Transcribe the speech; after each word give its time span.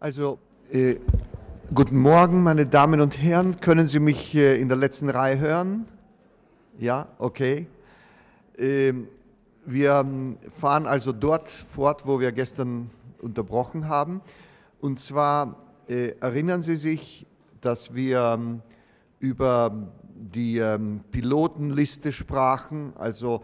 Also, 0.00 0.38
äh, 0.70 0.96
guten 1.72 1.96
Morgen, 1.96 2.42
meine 2.42 2.66
Damen 2.66 3.00
und 3.00 3.22
Herren. 3.22 3.60
Können 3.60 3.86
Sie 3.86 4.00
mich 4.00 4.34
äh, 4.34 4.60
in 4.60 4.68
der 4.68 4.76
letzten 4.76 5.08
Reihe 5.08 5.38
hören? 5.38 5.86
Ja, 6.78 7.06
okay. 7.18 7.68
Ähm, 8.58 9.08
wir 9.64 9.94
ähm, 9.94 10.36
fahren 10.58 10.86
also 10.86 11.12
dort 11.12 11.48
fort, 11.48 12.06
wo 12.06 12.20
wir 12.20 12.32
gestern 12.32 12.90
unterbrochen 13.22 13.88
haben. 13.88 14.20
Und 14.80 15.00
zwar 15.00 15.56
äh, 15.88 16.10
erinnern 16.20 16.62
Sie 16.62 16.76
sich, 16.76 17.24
dass 17.60 17.94
wir 17.94 18.20
ähm, 18.20 18.62
über 19.20 19.88
die 20.14 20.58
ähm, 20.58 21.00
Pilotenliste 21.10 22.12
sprachen, 22.12 22.92
also 22.96 23.42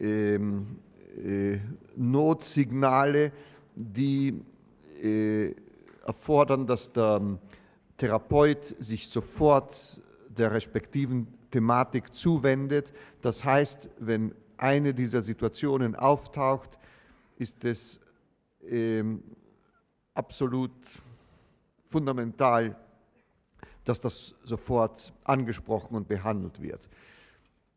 ähm, 0.00 0.78
äh, 1.24 1.58
Notsignale, 1.94 3.30
die 3.76 4.40
äh, 5.00 5.54
erfordern, 6.06 6.66
dass 6.66 6.92
der 6.92 7.18
ähm, 7.20 7.38
Therapeut 7.96 8.74
sich 8.78 9.08
sofort 9.08 10.00
der 10.28 10.52
respektiven 10.52 11.26
Thematik 11.50 12.12
zuwendet. 12.12 12.92
Das 13.20 13.44
heißt, 13.44 13.88
wenn 13.98 14.34
eine 14.56 14.94
dieser 14.94 15.22
Situationen 15.22 15.94
auftaucht, 15.94 16.78
ist 17.36 17.64
es 17.64 18.00
ähm, 18.68 19.22
absolut 20.14 20.72
fundamental, 21.86 22.76
dass 23.84 24.00
das 24.00 24.34
sofort 24.44 25.12
angesprochen 25.24 25.96
und 25.96 26.08
behandelt 26.08 26.60
wird. 26.62 26.88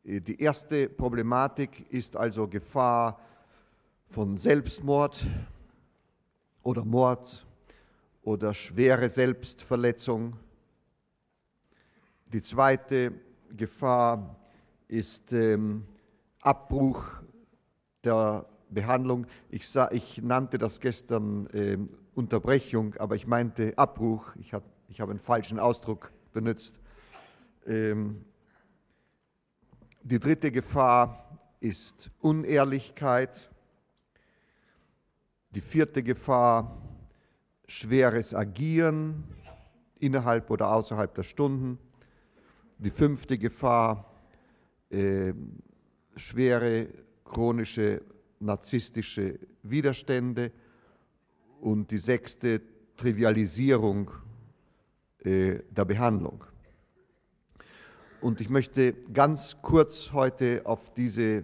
Äh, 0.03 0.21
die 0.21 0.39
erste 0.39 0.87
Problematik 0.89 1.85
ist 1.91 2.15
also 2.15 2.47
Gefahr 2.47 3.19
von 4.09 4.37
Selbstmord 4.37 5.25
oder 6.63 6.85
Mord 6.85 7.44
oder 8.25 8.55
schwere 8.55 9.07
Selbstverletzung. 9.07 10.35
Die 12.25 12.41
zweite 12.41 13.13
Gefahr 13.55 14.35
ist 14.87 15.31
ähm, 15.31 15.85
Abbruch 16.41 17.21
der 18.03 18.47
Behandlung. 18.71 19.27
Ich, 19.49 19.69
sah, 19.69 19.89
ich 19.91 20.23
nannte 20.23 20.57
das 20.57 20.79
gestern 20.79 21.47
ähm, 21.53 21.89
Unterbrechung, 22.15 22.95
aber 22.95 23.15
ich 23.15 23.27
meinte 23.27 23.77
Abbruch. 23.77 24.35
Ich, 24.37 24.53
hat, 24.53 24.63
ich 24.89 24.99
habe 24.99 25.11
einen 25.11 25.19
falschen 25.19 25.59
Ausdruck 25.59 26.11
benutzt. 26.33 26.79
Ähm, 27.67 28.25
die 30.01 30.19
dritte 30.19 30.51
Gefahr 30.51 31.39
ist 31.59 32.09
Unehrlichkeit. 32.21 33.51
Die 35.51 35.61
vierte 35.61 36.01
Gefahr 36.01 36.81
schweres 37.67 38.33
Agieren 38.33 39.23
innerhalb 39.99 40.49
oder 40.51 40.71
außerhalb 40.71 41.13
der 41.13 41.23
Stunden. 41.23 41.77
Die 42.77 42.89
fünfte 42.89 43.37
Gefahr, 43.37 44.11
äh, 44.89 45.33
schwere 46.15 46.87
chronische 47.23 48.01
narzisstische 48.39 49.39
Widerstände. 49.63 50.51
Und 51.61 51.89
die 51.91 51.97
sechste, 51.97 52.61
Trivialisierung 52.97 54.11
äh, 55.19 55.59
der 55.69 55.85
Behandlung. 55.85 56.45
Und 58.21 58.41
ich 58.41 58.49
möchte 58.49 58.93
ganz 59.13 59.57
kurz 59.61 60.13
heute 60.13 60.61
auf 60.65 60.93
diese 60.93 61.43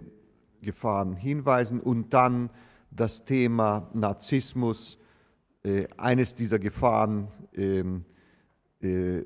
Gefahren 0.62 1.14
hinweisen 1.14 1.80
und 1.80 2.14
dann 2.14 2.50
das 2.90 3.24
Thema 3.24 3.90
Narzissmus 3.92 4.98
eines 5.96 6.34
dieser 6.34 6.58
Gefahren 6.58 7.28
ähm, 7.54 8.00
äh, 8.82 9.22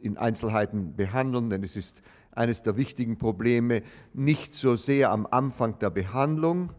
in 0.00 0.16
Einzelheiten 0.16 0.94
behandeln, 0.94 1.50
denn 1.50 1.62
es 1.62 1.74
ist 1.74 2.02
eines 2.32 2.62
der 2.62 2.76
wichtigen 2.76 3.18
Probleme, 3.18 3.82
nicht 4.12 4.54
so 4.54 4.76
sehr 4.76 5.10
am 5.10 5.26
Anfang 5.26 5.78
der 5.78 5.90
Behandlung, 5.90 6.72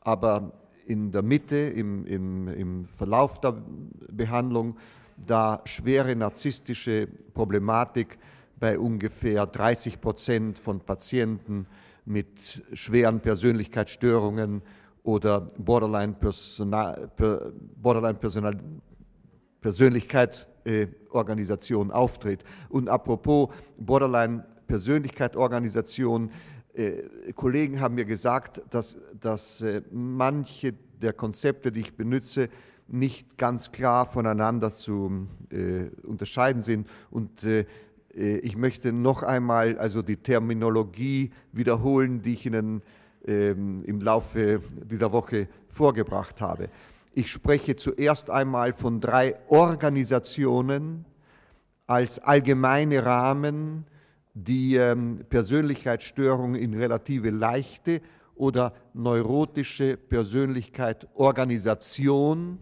aber 0.00 0.52
in 0.86 1.10
der 1.10 1.22
Mitte, 1.22 1.56
im, 1.56 2.06
im, 2.06 2.48
im 2.48 2.86
Verlauf 2.86 3.40
der 3.40 3.62
Behandlung, 4.10 4.76
da 5.16 5.60
schwere 5.64 6.14
narzisstische 6.14 7.08
Problematik 7.34 8.18
bei 8.58 8.78
ungefähr 8.78 9.46
30 9.46 10.00
Prozent 10.00 10.58
von 10.58 10.80
Patienten 10.80 11.66
mit 12.04 12.62
schweren 12.72 13.20
Persönlichkeitsstörungen 13.20 14.62
oder 15.06 15.42
Borderline-Persönlichkeit 15.56 17.10
Borderline 17.80 18.18
Persönlichkeit 19.60 20.48
äh, 20.64 20.88
Organisation 21.10 21.92
auftritt. 21.92 22.44
Und 22.68 22.88
apropos 22.88 23.50
Borderline-Persönlichkeit 23.78 25.36
Organisation, 25.36 26.30
äh, 26.74 27.04
Kollegen 27.34 27.80
haben 27.80 27.94
mir 27.94 28.04
gesagt, 28.04 28.62
dass, 28.70 28.96
dass 29.20 29.62
äh, 29.62 29.82
manche 29.92 30.74
der 31.00 31.12
Konzepte, 31.12 31.70
die 31.70 31.80
ich 31.80 31.96
benutze, 31.96 32.48
nicht 32.88 33.38
ganz 33.38 33.70
klar 33.70 34.06
voneinander 34.06 34.74
zu 34.74 35.28
äh, 35.50 35.84
unterscheiden 36.04 36.62
sind. 36.62 36.88
Und 37.10 37.44
äh, 37.44 37.66
äh, 38.14 38.38
ich 38.38 38.56
möchte 38.56 38.92
noch 38.92 39.22
einmal 39.22 39.78
also 39.78 40.02
die 40.02 40.16
Terminologie 40.16 41.30
wiederholen, 41.52 42.22
die 42.22 42.32
ich 42.32 42.46
Ihnen 42.46 42.56
ähm, 42.66 42.82
im 43.26 44.00
Laufe 44.00 44.62
dieser 44.84 45.12
Woche 45.12 45.48
vorgebracht 45.68 46.40
habe. 46.40 46.68
Ich 47.12 47.30
spreche 47.30 47.76
zuerst 47.76 48.30
einmal 48.30 48.72
von 48.72 49.00
drei 49.00 49.36
Organisationen 49.48 51.04
als 51.86 52.18
allgemeine 52.18 53.04
Rahmen, 53.04 53.84
die 54.34 54.76
ähm, 54.76 55.24
Persönlichkeitsstörungen 55.28 56.60
in 56.60 56.74
relative 56.74 57.30
leichte 57.30 58.02
oder 58.34 58.74
neurotische 58.92 59.96
Persönlichkeit 59.96 61.08
Organisation 61.14 62.58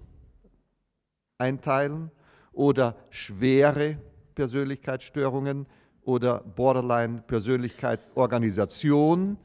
einteilen 1.39 2.13
oder 2.53 2.95
schwere 3.11 3.99
Persönlichkeitsstörungen 4.37 5.67
oder 6.03 6.39
Borderline 6.41 7.25
Persönlichkeitsorganisation 7.27 9.37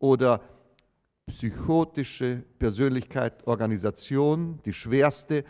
oder 0.00 0.40
psychotische 1.26 2.42
Persönlichkeitsorganisation, 2.58 4.58
die 4.64 4.72
schwerste, 4.72 5.44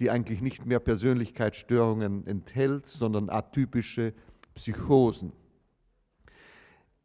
die 0.00 0.10
eigentlich 0.10 0.42
nicht 0.42 0.66
mehr 0.66 0.80
Persönlichkeitsstörungen 0.80 2.26
enthält, 2.26 2.88
sondern 2.88 3.30
atypische 3.30 4.12
Psychosen. 4.54 5.32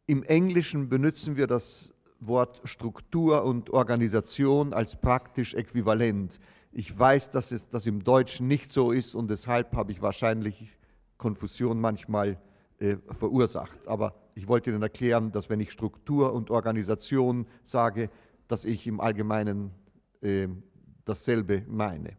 Im 0.06 0.24
Englischen 0.24 0.88
benutzen 0.88 1.36
wir 1.36 1.46
das 1.46 1.94
Wort 2.18 2.60
Struktur 2.64 3.44
und 3.44 3.70
Organisation 3.70 4.72
als 4.72 4.96
praktisch 4.96 5.54
äquivalent. 5.54 6.40
Ich 6.72 6.98
weiß, 6.98 7.30
dass 7.30 7.52
es 7.52 7.68
das 7.68 7.86
im 7.86 8.02
Deutschen 8.02 8.48
nicht 8.48 8.70
so 8.70 8.92
ist 8.92 9.14
und 9.14 9.30
deshalb 9.30 9.74
habe 9.74 9.92
ich 9.92 10.02
wahrscheinlich 10.02 10.76
Konfusion 11.18 11.80
manchmal 11.80 12.38
äh, 12.78 12.96
verursacht. 13.10 13.86
Aber 13.86 14.21
ich 14.34 14.48
wollte 14.48 14.70
Ihnen 14.70 14.82
erklären, 14.82 15.30
dass 15.32 15.50
wenn 15.50 15.60
ich 15.60 15.70
Struktur 15.70 16.32
und 16.32 16.50
Organisation 16.50 17.46
sage, 17.62 18.10
dass 18.48 18.64
ich 18.64 18.86
im 18.86 19.00
Allgemeinen 19.00 19.70
äh, 20.20 20.48
dasselbe 21.04 21.64
meine. 21.68 22.16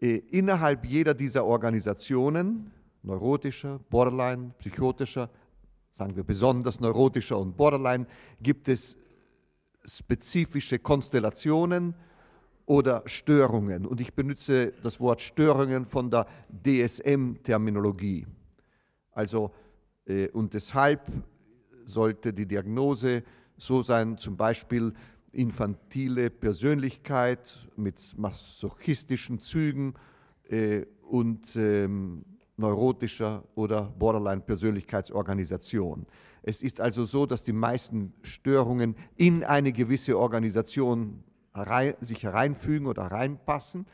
Äh, 0.00 0.16
innerhalb 0.30 0.84
jeder 0.84 1.14
dieser 1.14 1.44
Organisationen, 1.44 2.70
neurotischer, 3.02 3.80
borderline, 3.90 4.52
psychotischer, 4.58 5.30
sagen 5.92 6.14
wir 6.16 6.24
besonders 6.24 6.80
neurotischer 6.80 7.38
und 7.38 7.56
borderline, 7.56 8.06
gibt 8.42 8.68
es 8.68 8.96
spezifische 9.84 10.78
Konstellationen 10.78 11.94
oder 12.66 13.02
Störungen. 13.06 13.86
Und 13.86 14.00
ich 14.00 14.12
benutze 14.12 14.72
das 14.82 15.00
Wort 15.00 15.22
Störungen 15.22 15.86
von 15.86 16.10
der 16.10 16.26
DSM-Terminologie. 16.50 18.26
Also 19.12 19.52
und 20.32 20.54
deshalb 20.54 21.00
sollte 21.84 22.32
die 22.32 22.46
Diagnose 22.46 23.22
so 23.56 23.82
sein, 23.82 24.18
zum 24.18 24.36
Beispiel 24.36 24.92
infantile 25.32 26.30
Persönlichkeit 26.30 27.68
mit 27.76 28.16
masochistischen 28.16 29.38
Zügen 29.38 29.94
äh, 30.48 30.84
und 31.02 31.56
ähm, 31.56 32.24
neurotischer 32.56 33.44
oder 33.54 33.92
Borderline-Persönlichkeitsorganisation. 33.98 36.06
Es 36.42 36.62
ist 36.62 36.80
also 36.80 37.04
so, 37.04 37.26
dass 37.26 37.44
die 37.44 37.52
meisten 37.52 38.14
Störungen 38.22 38.96
in 39.16 39.44
eine 39.44 39.72
gewisse 39.72 40.18
Organisation 40.18 41.22
sich 42.00 42.22
hereinfügen 42.22 42.86
oder 42.86 43.04
reinpassen 43.04 43.86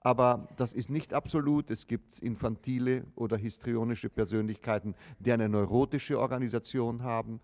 aber 0.00 0.48
das 0.56 0.72
ist 0.72 0.90
nicht 0.90 1.12
absolut. 1.12 1.70
Es 1.70 1.86
gibt 1.86 2.18
infantile 2.20 3.04
oder 3.16 3.36
histrionische 3.36 4.08
Persönlichkeiten, 4.08 4.94
die 5.18 5.32
eine 5.32 5.48
neurotische 5.48 6.18
Organisation 6.18 7.02
haben. 7.02 7.40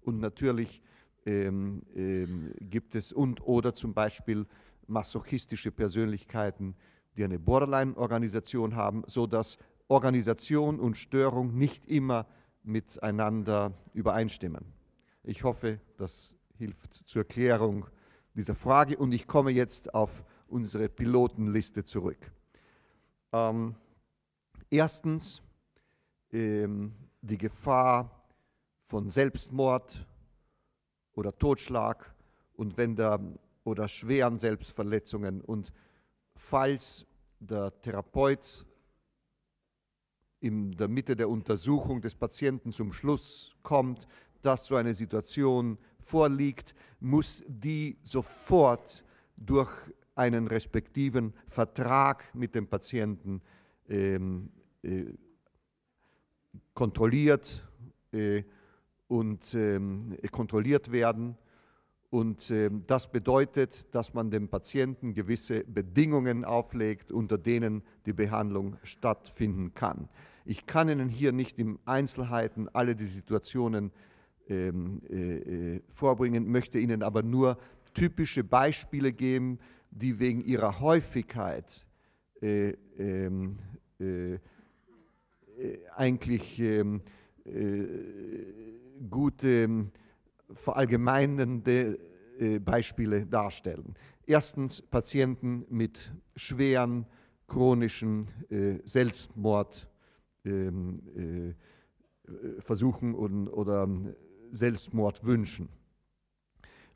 Und 0.00 0.18
natürlich 0.20 0.82
ähm, 1.26 1.82
ähm, 1.94 2.54
gibt 2.60 2.94
es 2.94 3.12
und 3.12 3.46
oder 3.46 3.74
zum 3.74 3.92
Beispiel 3.92 4.46
masochistische 4.86 5.70
Persönlichkeiten, 5.70 6.74
die 7.16 7.24
eine 7.24 7.38
Borderline-Organisation 7.38 8.74
haben, 8.74 9.02
sodass 9.06 9.58
Organisation 9.88 10.80
und 10.80 10.96
Störung 10.96 11.56
nicht 11.56 11.86
immer 11.86 12.26
miteinander 12.62 13.72
übereinstimmen. 13.92 14.64
Ich 15.24 15.44
hoffe, 15.44 15.80
das 15.96 16.36
hilft 16.56 16.94
zur 16.94 17.24
Klärung 17.24 17.86
dieser 18.34 18.54
Frage 18.54 18.96
und 18.96 19.12
ich 19.12 19.26
komme 19.26 19.50
jetzt 19.50 19.94
auf 19.94 20.24
unsere 20.48 20.88
Pilotenliste 20.88 21.84
zurück. 21.84 22.30
Ähm, 23.32 23.74
erstens 24.70 25.42
ähm, 26.32 26.92
die 27.20 27.38
Gefahr 27.38 28.10
von 28.84 29.08
Selbstmord 29.10 30.06
oder 31.14 31.36
Totschlag 31.36 32.14
und 32.54 32.76
wenn 32.76 32.96
da 32.96 33.20
oder 33.64 33.86
schweren 33.86 34.38
Selbstverletzungen 34.38 35.42
und 35.42 35.72
falls 36.34 37.06
der 37.38 37.78
Therapeut 37.80 38.64
in 40.40 40.72
der 40.72 40.88
Mitte 40.88 41.16
der 41.16 41.28
Untersuchung 41.28 42.00
des 42.00 42.14
Patienten 42.14 42.72
zum 42.72 42.92
Schluss 42.92 43.54
kommt, 43.62 44.06
dass 44.42 44.66
so 44.66 44.76
eine 44.76 44.94
Situation 44.94 45.78
vorliegt, 46.00 46.74
muss 47.00 47.44
die 47.46 47.98
sofort 48.02 49.04
durch 49.36 49.70
einen 50.18 50.48
respektiven 50.48 51.32
Vertrag 51.46 52.34
mit 52.34 52.54
dem 52.54 52.66
Patienten 52.66 53.40
ähm, 53.88 54.50
äh, 54.82 55.04
kontrolliert 56.74 57.64
äh, 58.12 58.42
und 59.06 59.54
ähm, 59.54 60.16
kontrolliert 60.32 60.90
werden. 60.90 61.36
Und 62.10 62.50
ähm, 62.50 62.84
das 62.86 63.10
bedeutet, 63.12 63.94
dass 63.94 64.14
man 64.14 64.30
dem 64.30 64.48
Patienten 64.48 65.14
gewisse 65.14 65.62
Bedingungen 65.64 66.44
auflegt, 66.44 67.12
unter 67.12 67.38
denen 67.38 67.82
die 68.06 68.14
Behandlung 68.14 68.76
stattfinden 68.82 69.74
kann. 69.74 70.08
Ich 70.44 70.66
kann 70.66 70.88
Ihnen 70.88 71.10
hier 71.10 71.32
nicht 71.32 71.58
in 71.58 71.78
Einzelheiten 71.84 72.68
alle 72.72 72.96
die 72.96 73.04
Situationen 73.04 73.92
ähm, 74.48 75.02
äh, 75.10 75.74
äh, 75.76 75.82
vorbringen, 75.94 76.50
möchte 76.50 76.78
Ihnen 76.78 77.02
aber 77.02 77.22
nur 77.22 77.58
typische 77.92 78.44
Beispiele 78.44 79.12
geben, 79.12 79.58
die 79.98 80.18
wegen 80.18 80.40
ihrer 80.40 80.80
Häufigkeit 80.80 81.86
äh, 82.40 82.70
ähm, 82.98 83.58
äh, 84.00 84.34
äh, 84.34 84.38
eigentlich 85.96 86.58
ähm, 86.60 87.02
äh, 87.44 87.84
gute 89.10 89.90
verallgemeinende 90.52 91.98
Beispiele 92.64 93.26
darstellen. 93.26 93.96
Erstens 94.24 94.80
Patienten 94.80 95.66
mit 95.70 96.12
schweren 96.36 97.04
chronischen 97.48 98.28
Selbstmordversuchen 98.84 99.88
ähm, 100.46 101.08
oder 103.48 103.88
Selbstmordwünschen. 104.52 105.68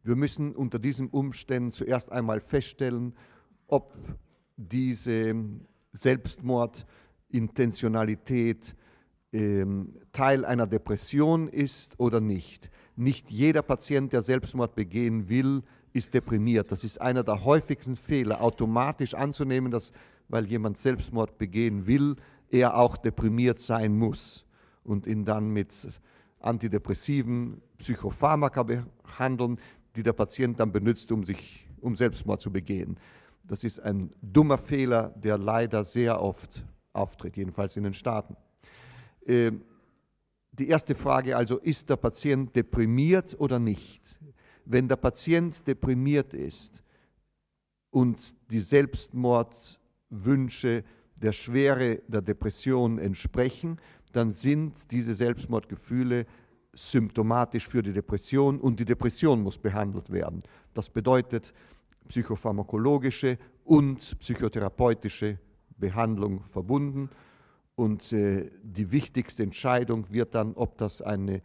Wir 0.03 0.17
müssen 0.17 0.55
unter 0.55 0.79
diesen 0.79 1.09
Umständen 1.09 1.71
zuerst 1.71 2.11
einmal 2.11 2.41
feststellen, 2.41 3.15
ob 3.67 3.95
diese 4.57 5.35
Selbstmordintentionalität 5.93 8.75
ähm, 9.33 9.95
Teil 10.13 10.45
einer 10.45 10.67
Depression 10.67 11.49
ist 11.49 11.99
oder 11.99 12.21
nicht. 12.21 12.71
Nicht 12.97 13.31
jeder 13.31 13.63
Patient, 13.63 14.13
der 14.13 14.23
Selbstmord 14.23 14.75
begehen 14.75 15.29
will, 15.29 15.63
ist 15.93 16.15
deprimiert. 16.15 16.73
Das 16.73 16.85
ist 16.85 17.01
einer 17.01 17.23
der 17.23 17.45
häufigsten 17.45 17.97
Fehler, 17.97 18.43
automatisch 18.43 19.15
anzunehmen, 19.15 19.71
dass, 19.71 19.93
weil 20.29 20.47
jemand 20.47 20.79
Selbstmord 20.79 21.39
begehen 21.39 21.87
will, 21.87 22.17
er 22.51 22.77
auch 22.77 22.97
deprimiert 22.97 23.59
sein 23.59 23.97
muss 23.97 24.45
und 24.85 25.07
ihn 25.07 25.25
dann 25.25 25.51
mit 25.51 25.73
antidepressiven 26.41 27.63
Psychopharmaka 27.79 28.63
behandeln, 28.63 29.59
die 29.97 30.03
der 30.03 30.12
Patient 30.12 30.59
dann 30.59 30.73
benutzt, 30.73 31.12
um 31.12 31.25
sich 31.25 31.69
um 31.81 31.97
Selbstmord 31.97 32.41
zu 32.41 32.50
begehen. 32.50 32.99
Das 33.44 33.65
ist 33.65 33.81
ein 33.81 34.12
dummer 34.23 34.59
Fehler, 34.59 35.12
der 35.17 35.37
leider 35.37 35.85
sehr 35.85 36.21
oft 36.21 36.65
auftritt, 36.93 37.37
jedenfalls 37.37 37.77
in 37.77 37.85
den 37.85 37.94
Staaten. 37.94 38.37
Ähm, 39.27 39.62
die 40.53 40.69
erste 40.69 40.94
Frage 40.94 41.37
also, 41.37 41.59
ist 41.59 41.91
der 41.91 41.97
Patient 41.97 42.55
deprimiert 42.55 43.35
oder 43.41 43.59
nicht? 43.59 44.21
Wenn 44.65 44.87
der 44.87 44.94
Patient 44.97 45.67
deprimiert 45.67 46.35
ist 46.35 46.85
und 47.91 48.35
die 48.50 48.61
Selbstmordwünsche 48.61 50.85
der 51.17 51.33
Schwere 51.33 52.03
der 52.06 52.21
Depression 52.21 52.99
entsprechen, 52.99 53.81
dann 54.12 54.31
sind 54.31 54.93
diese 54.93 55.15
Selbstmordgefühle 55.15 56.27
symptomatisch 56.75 57.69
für 57.69 57.83
die 57.83 57.93
Depression 57.93 58.61
und 58.61 58.81
die 58.81 58.85
Depression 58.85 59.43
muss 59.43 59.59
behandelt 59.59 60.11
werden. 60.11 60.43
Das 60.75 60.89
bedeutet 60.89 61.53
psychopharmakologische 62.09 63.39
und 63.65 64.19
psychotherapeutische 64.19 65.39
Behandlung 65.77 66.43
verbunden. 66.45 67.11
Und 67.75 68.13
äh, 68.13 68.51
die 68.63 68.91
wichtigste 68.91 69.43
Entscheidung 69.43 70.11
wird 70.11 70.35
dann, 70.35 70.55
ob 70.55 70.79
das 70.79 71.03
eine 71.03 71.43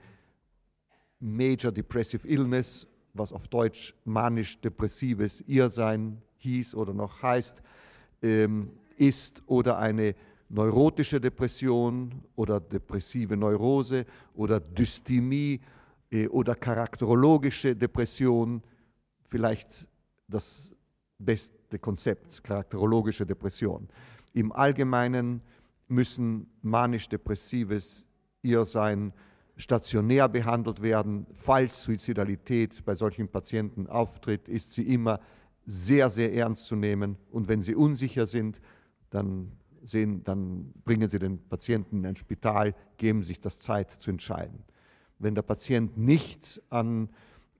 Major 1.19 1.71
Depressive 1.71 2.27
Illness, 2.27 2.88
was 3.13 3.33
auf 3.33 3.47
Deutsch 3.47 3.94
manisch-depressives 4.06 5.41
Irrsein 5.41 6.21
hieß 6.38 6.75
oder 6.75 6.94
noch 6.94 7.21
heißt, 7.21 7.62
ähm, 8.21 8.71
ist 8.97 9.41
oder 9.47 9.77
eine 9.77 10.15
neurotische 10.49 11.19
Depression 11.19 12.23
oder 12.35 12.59
depressive 12.59 13.35
Neurose 13.35 14.05
oder 14.33 14.59
Dysthymie 14.59 15.59
äh, 16.11 16.27
oder 16.27 16.55
charakterologische 16.55 17.75
Depression, 17.75 18.61
vielleicht 19.25 19.88
das 20.27 20.71
beste 21.19 21.79
Konzept, 21.79 22.44
charakterologische 22.44 23.25
Depression. 23.25 23.88
Im 24.33 24.51
Allgemeinen 24.51 25.41
müssen 25.88 26.47
manisch-depressives 26.61 28.05
Irrsein 28.41 29.13
stationär 29.55 30.29
behandelt 30.29 30.81
werden. 30.81 31.25
Falls 31.33 31.83
Suizidalität 31.83 32.85
bei 32.85 32.95
solchen 32.95 33.27
Patienten 33.27 33.88
auftritt, 33.88 34.47
ist 34.47 34.73
sie 34.73 34.83
immer 34.83 35.19
sehr, 35.65 36.09
sehr 36.09 36.33
ernst 36.33 36.65
zu 36.65 36.75
nehmen. 36.75 37.17
Und 37.31 37.47
wenn 37.47 37.61
sie 37.61 37.75
unsicher 37.75 38.25
sind, 38.25 38.61
dann 39.09 39.51
sehen, 39.87 40.23
dann 40.23 40.73
bringen 40.85 41.09
Sie 41.09 41.19
den 41.19 41.39
Patienten 41.49 41.99
in 41.99 42.06
ein 42.06 42.15
Spital, 42.15 42.75
geben 42.97 43.23
sich 43.23 43.39
das 43.39 43.59
Zeit 43.59 43.91
zu 43.91 44.11
entscheiden. 44.11 44.63
Wenn 45.19 45.35
der 45.35 45.41
Patient 45.41 45.97
nicht 45.97 46.61
an 46.69 47.09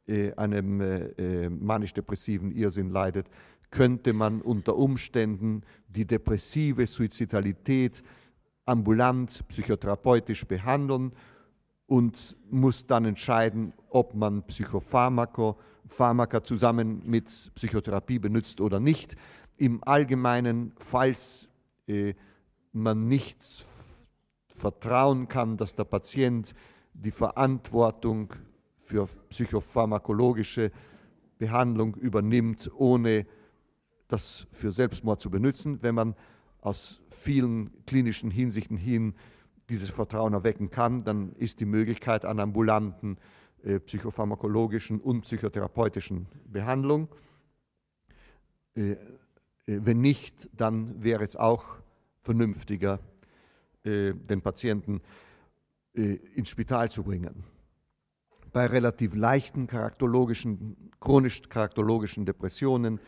äh, 0.08 0.34
einem 0.34 0.82
äh, 0.82 0.98
äh, 1.18 1.50
manisch-depressiven 1.50 2.52
Irrsinn 2.52 2.90
leidet, 2.90 3.30
könnte 3.72 4.14
man 4.14 4.42
unter 4.42 4.78
Umständen 4.78 5.64
die 5.88 6.06
depressive 6.06 6.88
Suizidalität 6.88 8.04
ambulant 8.66 9.46
psychotherapeutisch 9.48 10.46
behandeln 10.46 11.12
und 11.88 12.36
muss 12.50 12.86
dann 12.86 13.06
entscheiden, 13.06 13.74
ob 13.90 14.14
man 14.14 14.44
Psychopharmaka 14.44 15.56
Pharmaka 15.90 16.44
zusammen 16.44 17.02
mit 17.06 17.52
Psychotherapie 17.56 18.20
benutzt 18.20 18.62
oder 18.62 18.80
nicht. 18.80 19.16
Im 19.58 19.84
Allgemeinen, 19.84 20.74
falls 20.78 21.50
man 22.74 23.08
nicht 23.08 23.38
vertrauen 24.48 25.28
kann, 25.28 25.58
dass 25.58 25.76
der 25.76 25.86
Patient 25.86 26.54
die 26.94 27.12
Verantwortung 27.12 28.34
für 28.80 29.08
psychopharmakologische 29.30 30.72
Behandlung 31.38 31.96
übernimmt, 31.96 32.72
ohne 32.76 33.26
das 34.08 34.48
für 34.52 34.72
Selbstmord 34.72 35.22
zu 35.22 35.30
benutzen. 35.30 35.80
Wenn 35.82 35.96
man 35.96 36.16
aus 36.62 37.02
vielen 37.10 37.86
klinischen 37.86 38.32
Hinsichten 38.32 38.78
hin 38.78 39.14
dieses 39.70 39.90
Vertrauen 39.90 40.34
erwecken 40.34 40.72
kann, 40.72 41.04
dann 41.04 41.34
ist 41.34 41.60
die 41.60 41.66
Möglichkeit 41.66 42.26
an 42.26 42.40
ambulanten 42.40 43.18
äh, 43.64 43.80
psychopharmakologischen 43.80 45.02
und 45.02 45.22
psychotherapeutischen 45.22 46.28
Behandlung. 46.46 47.10
Äh, 48.76 48.92
äh, 48.92 48.98
wenn 49.68 50.00
nicht, 50.00 50.50
dann 50.54 51.04
wäre 51.04 51.24
es 51.24 51.36
auch 51.36 51.66
vernünftiger, 52.22 53.00
äh, 53.84 54.14
den 54.14 54.42
Patienten 54.42 55.02
äh, 55.94 56.14
ins 56.36 56.50
Spital 56.50 56.90
zu 56.90 57.04
bringen. 57.04 57.44
Bei 58.54 58.66
relativ 58.66 59.14
leichten 59.14 59.68
charakterologischen, 59.68 60.92
chronisch 61.00 61.42
charakterologischen 61.50 62.26
Depressionen 62.26 63.00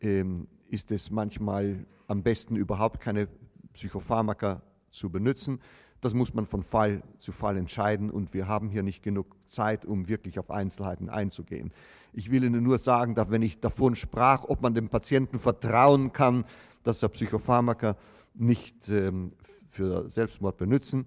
ähm, 0.00 0.48
ist 0.68 0.90
es 0.90 1.10
manchmal 1.10 1.86
am 2.06 2.22
besten, 2.22 2.56
überhaupt 2.56 3.00
keine 3.00 3.28
Psychopharmaka 3.72 4.62
zu 4.90 5.10
benutzen. 5.10 5.60
Das 6.00 6.12
muss 6.12 6.34
man 6.34 6.46
von 6.46 6.62
Fall 6.62 7.02
zu 7.18 7.30
Fall 7.32 7.56
entscheiden 7.56 8.10
und 8.10 8.34
wir 8.34 8.48
haben 8.48 8.68
hier 8.68 8.82
nicht 8.82 9.02
genug 9.02 9.36
Zeit, 9.50 9.84
um 9.84 10.08
wirklich 10.08 10.38
auf 10.38 10.50
Einzelheiten 10.50 11.08
einzugehen. 11.08 11.72
Ich 12.12 12.30
will 12.30 12.44
Ihnen 12.44 12.62
nur 12.62 12.78
sagen, 12.78 13.14
dass 13.14 13.30
wenn 13.30 13.42
ich 13.42 13.60
davon 13.60 13.96
sprach, 13.96 14.44
ob 14.44 14.62
man 14.62 14.74
dem 14.74 14.88
Patienten 14.88 15.38
vertrauen 15.38 16.12
kann, 16.12 16.44
dass 16.82 17.02
er 17.02 17.10
Psychopharmaka 17.10 17.96
nicht 18.34 18.88
ähm, 18.88 19.32
für 19.70 20.08
Selbstmord 20.08 20.56
benutzen 20.56 21.06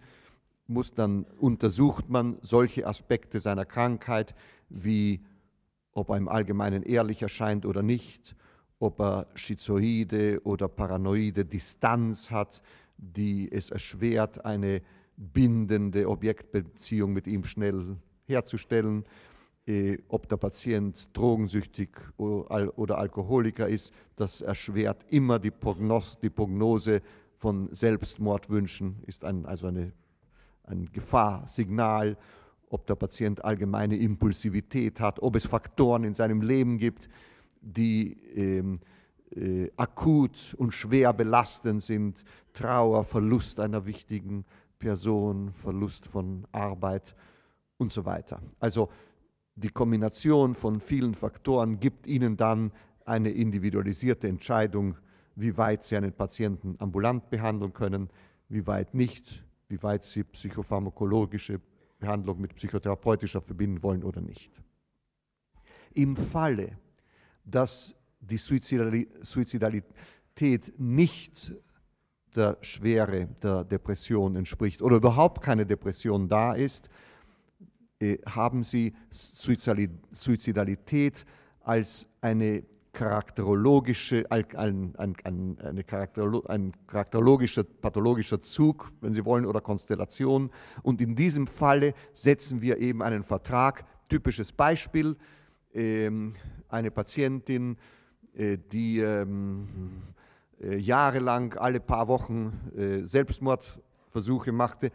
muss, 0.67 0.93
dann 0.93 1.25
untersucht 1.39 2.09
man 2.09 2.37
solche 2.41 2.87
Aspekte 2.87 3.39
seiner 3.39 3.65
Krankheit, 3.65 4.35
wie 4.69 5.25
ob 5.93 6.09
er 6.09 6.17
im 6.17 6.27
Allgemeinen 6.27 6.83
ehrlich 6.83 7.21
erscheint 7.21 7.65
oder 7.65 7.83
nicht, 7.83 8.35
ob 8.79 8.99
er 8.99 9.27
schizoide 9.35 10.41
oder 10.43 10.67
paranoide 10.67 11.45
Distanz 11.45 12.31
hat, 12.31 12.61
die 12.97 13.51
es 13.51 13.69
erschwert, 13.69 14.45
eine 14.45 14.81
bindende 15.15 16.09
Objektbeziehung 16.09 17.13
mit 17.13 17.27
ihm 17.27 17.43
schnell 17.43 17.97
herzustellen, 18.25 19.05
äh, 19.65 19.97
ob 20.09 20.27
der 20.27 20.37
Patient 20.37 21.09
drogensüchtig 21.13 21.89
oder 22.17 22.97
Alkoholiker 22.97 23.67
ist, 23.67 23.93
das 24.15 24.41
erschwert 24.41 25.05
immer 25.09 25.39
die, 25.39 25.51
Prognos 25.51 26.17
die 26.21 26.29
Prognose 26.29 27.01
von 27.37 27.69
Selbstmordwünschen, 27.71 29.03
ist 29.05 29.23
ein, 29.23 29.45
also 29.45 29.67
eine, 29.67 29.93
ein 30.63 30.89
Gefahrsignal, 30.91 32.17
ob 32.69 32.87
der 32.87 32.95
Patient 32.95 33.43
allgemeine 33.43 33.97
Impulsivität 33.97 34.99
hat, 34.99 35.21
ob 35.21 35.35
es 35.35 35.45
Faktoren 35.45 36.03
in 36.03 36.13
seinem 36.13 36.41
Leben 36.41 36.77
gibt, 36.77 37.07
die 37.61 38.17
ähm, 38.35 38.79
äh, 39.35 39.69
akut 39.77 40.55
und 40.57 40.71
schwer 40.71 41.13
belastend 41.13 41.83
sind, 41.83 42.23
Trauer, 42.53 43.03
Verlust 43.03 43.59
einer 43.59 43.85
wichtigen 43.85 44.45
Person, 44.79 45.51
Verlust 45.53 46.05
von 46.05 46.45
Arbeit 46.51 47.15
und 47.77 47.91
so 47.91 48.05
weiter. 48.05 48.41
Also 48.59 48.89
die 49.55 49.69
Kombination 49.69 50.55
von 50.55 50.79
vielen 50.79 51.13
Faktoren 51.13 51.79
gibt 51.79 52.07
Ihnen 52.07 52.37
dann 52.37 52.71
eine 53.05 53.29
individualisierte 53.29 54.27
Entscheidung, 54.27 54.97
wie 55.35 55.57
weit 55.57 55.83
Sie 55.83 55.95
einen 55.95 56.13
Patienten 56.13 56.75
ambulant 56.79 57.29
behandeln 57.29 57.73
können, 57.73 58.09
wie 58.49 58.65
weit 58.65 58.93
nicht, 58.93 59.43
wie 59.67 59.81
weit 59.83 60.03
Sie 60.03 60.23
psychopharmakologische 60.23 61.59
Behandlung 61.99 62.41
mit 62.41 62.55
psychotherapeutischer 62.55 63.41
verbinden 63.41 63.83
wollen 63.83 64.03
oder 64.03 64.21
nicht. 64.21 64.51
Im 65.93 66.15
Falle, 66.15 66.77
dass 67.45 67.95
die 68.19 68.37
Suizidalität 68.37 70.73
nicht 70.77 71.53
der 72.35 72.57
Schwere 72.61 73.27
der 73.41 73.63
Depression 73.63 74.35
entspricht 74.35 74.81
oder 74.81 74.97
überhaupt 74.97 75.41
keine 75.41 75.65
Depression 75.65 76.27
da 76.27 76.53
ist, 76.53 76.89
haben 78.25 78.63
sie 78.63 78.93
Suizidalität 79.09 81.25
als 81.61 82.07
eine 82.21 82.63
charakterologische, 82.93 84.23
ein, 84.29 84.45
ein, 84.55 85.15
ein, 85.23 85.57
eine 85.59 85.83
charakterolo 85.83 86.43
ein 86.43 86.73
charakterologischer, 86.85 87.63
pathologischer 87.63 88.39
Zug, 88.39 88.91
wenn 89.01 89.13
Sie 89.13 89.25
wollen, 89.25 89.45
oder 89.45 89.61
Konstellation. 89.61 90.51
Und 90.83 91.01
in 91.01 91.15
diesem 91.15 91.47
Falle 91.47 91.95
setzen 92.13 92.61
wir 92.61 92.77
eben 92.77 93.01
einen 93.01 93.23
Vertrag. 93.23 93.85
Typisches 94.07 94.51
Beispiel, 94.51 95.15
ähm, 95.73 96.33
eine 96.69 96.91
Patientin, 96.91 97.77
äh, 98.35 98.59
die 98.71 98.99
ähm, 98.99 99.67
äh, 100.61 100.77
jahrelang 100.77 101.55
alle 101.55 101.79
paar 101.79 102.07
Wochen 102.07 102.71
äh, 102.77 103.07
Selbstmordversuche 103.07 104.51
machte, 104.51 104.91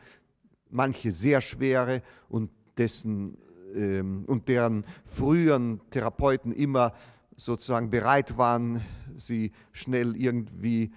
manche 0.71 1.11
sehr 1.11 1.41
schwere 1.41 2.03
und 2.29 2.51
dessen 2.79 3.39
ähm, 3.75 4.25
und 4.27 4.49
deren 4.49 4.85
früheren 5.05 5.81
Therapeuten 5.91 6.53
immer 6.53 6.93
sozusagen 7.37 7.91
bereit 7.91 8.37
waren, 8.39 8.81
sie 9.17 9.53
schnell 9.73 10.17
irgendwie 10.17 10.93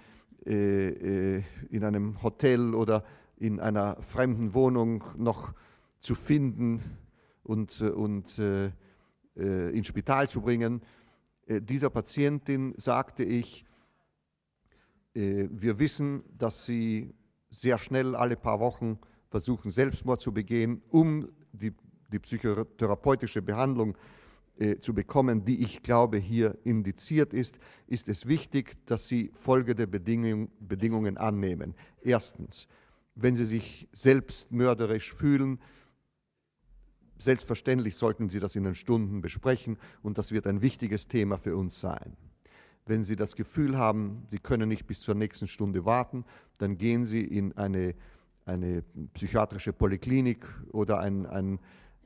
äh, 0.46 1.36
äh, 1.36 1.42
in 1.70 1.84
einem 1.84 2.22
Hotel 2.22 2.74
oder 2.74 3.04
in 3.36 3.60
einer 3.60 4.00
fremden 4.02 4.54
Wohnung 4.54 5.04
noch 5.16 5.52
zu 6.00 6.14
finden 6.14 6.82
und, 7.42 7.80
äh, 7.80 7.88
und 7.90 8.38
äh, 8.38 8.72
äh, 9.36 9.76
ins 9.76 9.86
Spital 9.86 10.28
zu 10.28 10.40
bringen. 10.42 10.82
Äh, 11.46 11.60
dieser 11.60 11.90
Patientin 11.90 12.74
sagte 12.76 13.24
ich, 13.24 13.64
wir 15.14 15.78
wissen, 15.78 16.22
dass 16.38 16.64
sie 16.64 17.12
sehr 17.50 17.76
schnell 17.76 18.16
alle 18.16 18.34
paar 18.34 18.60
Wochen 18.60 18.98
versuchen, 19.28 19.70
Selbstmord 19.70 20.22
zu 20.22 20.32
begehen, 20.32 20.80
um 20.88 21.28
die, 21.52 21.72
die 22.12 22.18
psychotherapeutische 22.18 23.42
Behandlung 23.42 23.96
äh, 24.58 24.78
zu 24.78 24.92
bekommen, 24.92 25.44
die 25.44 25.62
ich 25.62 25.82
glaube 25.82 26.18
hier 26.18 26.58
indiziert 26.64 27.32
ist, 27.32 27.58
ist 27.86 28.08
es 28.08 28.26
wichtig, 28.26 28.76
dass 28.86 29.08
Sie 29.08 29.30
folgende 29.34 29.86
Bedingung, 29.86 30.50
Bedingungen 30.60 31.16
annehmen. 31.16 31.74
Erstens, 32.02 32.68
wenn 33.14 33.34
Sie 33.34 33.46
sich 33.46 33.88
selbst 33.92 34.52
mörderisch 34.52 35.14
fühlen, 35.14 35.58
selbstverständlich 37.18 37.96
sollten 37.96 38.28
Sie 38.28 38.40
das 38.40 38.56
in 38.56 38.64
den 38.64 38.74
Stunden 38.74 39.20
besprechen 39.20 39.78
und 40.02 40.18
das 40.18 40.32
wird 40.32 40.46
ein 40.46 40.60
wichtiges 40.60 41.08
Thema 41.08 41.38
für 41.38 41.56
uns 41.56 41.80
sein. 41.80 42.16
Wenn 42.84 43.04
Sie 43.04 43.16
das 43.16 43.36
Gefühl 43.36 43.78
haben, 43.78 44.26
Sie 44.28 44.38
können 44.38 44.68
nicht 44.68 44.86
bis 44.86 45.00
zur 45.00 45.14
nächsten 45.14 45.46
Stunde 45.46 45.84
warten, 45.84 46.24
dann 46.58 46.76
gehen 46.76 47.04
Sie 47.04 47.22
in 47.22 47.56
eine 47.56 47.94
eine 48.44 48.82
psychiatrische 49.14 49.72
Poliklinik 49.72 50.44
oder 50.72 51.00
ein, 51.00 51.24
ein, 51.26 51.58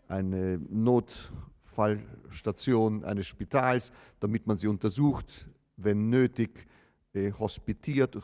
eine 0.09 0.59
Notfallstation 0.59 3.05
eines 3.05 3.27
Spitals, 3.27 3.93
damit 4.21 4.47
man 4.47 4.57
sie 4.57 4.69
untersucht, 4.69 5.49
wenn 5.77 6.09
nötig, 6.11 6.67
äh, 7.15 7.33
hospitiert 7.33 8.19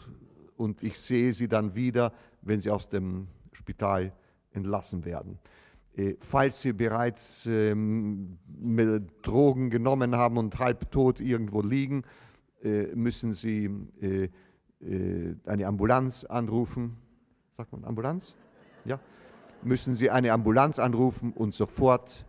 und 0.57 0.83
ich 0.83 0.99
sehe 0.99 1.33
sie 1.33 1.47
dann 1.49 1.75
wieder, 1.75 2.12
wenn 2.42 2.61
sie 2.61 2.71
aus 2.71 2.88
dem 2.88 3.28
Spital 3.52 4.12
entlassen 4.52 5.04
werden. 5.04 5.38
Äh, 5.95 6.14
falls 6.21 6.62
Sie 6.62 6.73
bereits 6.73 7.47
ähm, 7.47 8.38
Drogen 9.23 9.71
genommen 9.71 10.16
haben 10.16 10.38
und 10.38 10.59
halbtot 10.59 11.21
irgendwo 11.21 11.61
liegen, 11.61 12.02
äh, 12.62 12.87
müssen 12.95 13.35
Sie 13.35 13.69
äh, 14.00 14.28
äh, 14.81 15.37
eine 15.45 15.66
Ambulanz 15.66 16.25
anrufen 16.25 16.97
sagt 17.56 17.73
man 17.73 17.85
Ambulanz? 17.85 18.35
Ja. 18.85 18.99
Müssen 19.62 19.94
Sie 19.94 20.11
eine 20.11 20.32
Ambulanz 20.32 20.78
anrufen 20.78 21.32
und 21.32 21.54
sofort 21.54 22.25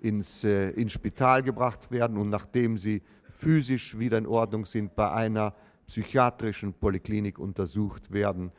ins, 0.00 0.44
äh, 0.44 0.70
ins 0.70 0.92
Spital 0.92 1.42
gebracht 1.42 1.90
werden 1.90 2.16
und 2.18 2.28
nachdem 2.28 2.76
Sie 2.76 3.02
physisch 3.28 3.98
wieder 3.98 4.18
in 4.18 4.26
Ordnung 4.26 4.66
sind, 4.66 4.94
bei 4.94 5.10
einer 5.12 5.54
psychiatrischen 5.86 6.74
Poliklinik 6.74 7.38
untersucht 7.38 8.12
werden 8.12 8.52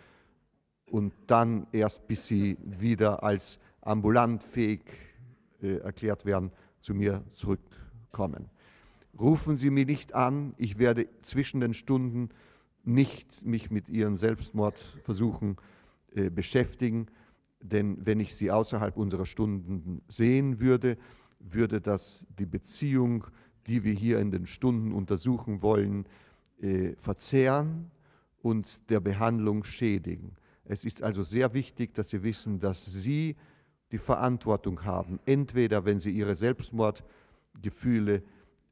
und 0.90 1.14
dann 1.28 1.68
erst 1.72 2.08
bis 2.08 2.26
Sie 2.28 2.58
wieder 2.64 3.22
als 3.24 3.60
ambulant 3.82 4.44
fähig 4.44 4.82
äh, 5.62 5.78
erklärt 5.78 6.26
werden, 6.26 6.52
zu 6.82 6.94
mir 6.94 7.24
zurückkommen. 7.34 8.50
Rufen 9.20 9.58
Sie 9.58 9.70
mich 9.70 9.86
nicht 9.86 10.16
an, 10.16 10.54
ich 10.58 10.80
werde 10.80 11.08
zwischen 11.22 11.60
den 11.60 11.74
Stunden 11.74 12.30
nicht 12.86 13.46
mich 13.46 13.70
mit 13.70 13.90
Ihren 13.90 14.18
Selbstmordversuchen 14.18 15.58
äh, 15.58 15.79
beschäftigen. 16.14 17.08
Denn 17.62 18.06
wenn 18.06 18.20
ich 18.20 18.36
sie 18.36 18.52
außerhalb 18.52 18.98
unserer 18.98 19.26
Stunden 19.26 20.02
sehen 20.08 20.60
würde, 20.60 20.98
würde 21.40 21.82
das 21.82 22.26
die 22.38 22.46
Beziehung, 22.46 23.26
die 23.68 23.84
wir 23.84 23.94
hier 23.94 24.20
in 24.20 24.32
den 24.32 24.46
Stunden 24.46 24.92
untersuchen 24.92 25.62
wollen, 25.62 26.06
äh, 26.62 26.96
verzehren 26.96 27.92
und 28.42 28.90
der 28.90 29.00
Behandlung 29.00 29.64
schädigen. 29.64 30.36
Es 30.66 30.86
ist 30.86 31.04
also 31.04 31.24
sehr 31.24 31.54
wichtig, 31.54 31.94
dass 31.94 32.10
Sie 32.10 32.24
wissen, 32.24 32.60
dass 32.60 32.86
Sie 32.86 33.36
die 33.92 33.98
Verantwortung 33.98 34.84
haben, 34.84 35.20
entweder 35.26 35.86
wenn 35.86 36.00
Sie 36.00 36.12
Ihre 36.12 36.36
Selbstmordgefühle 36.36 38.24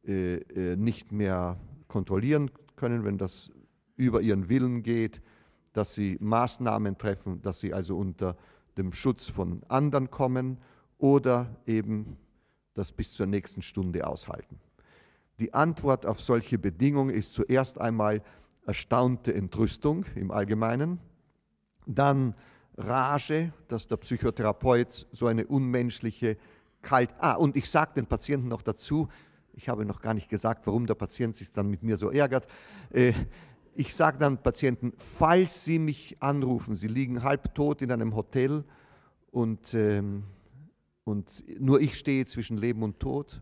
äh, 0.05 0.35
äh 0.35 0.75
nicht 0.75 1.11
mehr 1.11 1.59
kontrollieren 1.87 2.51
können, 2.75 3.03
wenn 3.03 3.17
das 3.17 3.49
über 3.95 4.21
Ihren 4.21 4.49
Willen 4.49 4.83
geht, 4.83 5.21
dass 5.77 5.93
sie 5.93 6.17
Maßnahmen 6.19 6.97
treffen, 6.97 7.39
dass 7.43 7.59
sie 7.59 7.71
also 7.71 7.95
unter 7.95 8.35
dem 8.79 8.91
Schutz 8.93 9.29
von 9.29 9.61
anderen 9.67 10.09
kommen 10.09 10.57
oder 10.97 11.55
eben 11.67 12.17
das 12.73 12.91
bis 12.91 13.13
zur 13.13 13.27
nächsten 13.27 13.61
Stunde 13.61 14.07
aushalten. 14.07 14.59
Die 15.39 15.53
Antwort 15.53 16.07
auf 16.07 16.19
solche 16.19 16.57
Bedingungen 16.57 17.13
ist 17.13 17.35
zuerst 17.35 17.79
einmal 17.79 18.23
erstaunte 18.65 19.35
Entrüstung 19.35 20.05
im 20.15 20.31
Allgemeinen, 20.31 20.99
dann 21.85 22.33
Rage, 22.75 23.53
dass 23.67 23.87
der 23.87 23.97
Psychotherapeut 23.97 25.07
so 25.11 25.27
eine 25.27 25.45
unmenschliche 25.45 26.37
Kalt... 26.81 27.11
Ah, 27.19 27.33
und 27.33 27.55
ich 27.55 27.69
sage 27.69 27.91
den 27.95 28.07
Patienten 28.07 28.47
noch 28.47 28.63
dazu, 28.63 29.09
ich 29.53 29.69
habe 29.69 29.85
noch 29.85 30.01
gar 30.01 30.15
nicht 30.15 30.29
gesagt, 30.29 30.65
warum 30.65 30.87
der 30.87 30.95
Patient 30.95 31.35
sich 31.35 31.51
dann 31.51 31.67
mit 31.69 31.83
mir 31.83 31.97
so 31.97 32.09
ärgert. 32.09 32.47
Äh, 32.91 33.13
ich 33.77 33.93
sage 33.93 34.17
dann 34.17 34.41
Patienten, 34.41 34.93
falls 34.97 35.63
Sie 35.63 35.77
mich 35.77 36.17
anrufen, 36.19 36.75
Sie 36.75 36.87
liegen 36.87 37.23
halbtot 37.23 37.81
in 37.81 37.91
einem 37.91 38.15
Hotel 38.15 38.63
und, 39.31 39.73
ähm, 39.75 40.23
und 41.03 41.43
nur 41.59 41.79
ich 41.79 41.97
stehe 41.97 42.25
zwischen 42.25 42.57
Leben 42.57 42.81
und 42.81 42.99
Tod, 42.99 43.41